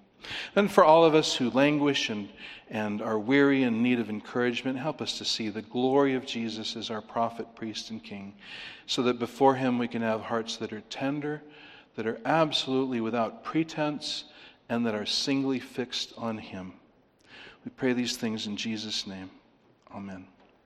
[0.55, 2.29] And for all of us who languish and,
[2.69, 6.75] and are weary and need of encouragement, help us to see the glory of Jesus
[6.75, 8.33] as our prophet, priest, and king,
[8.85, 11.41] so that before him we can have hearts that are tender,
[11.95, 14.25] that are absolutely without pretense,
[14.69, 16.73] and that are singly fixed on him.
[17.63, 19.29] We pray these things in Jesus' name.
[19.93, 20.27] Amen.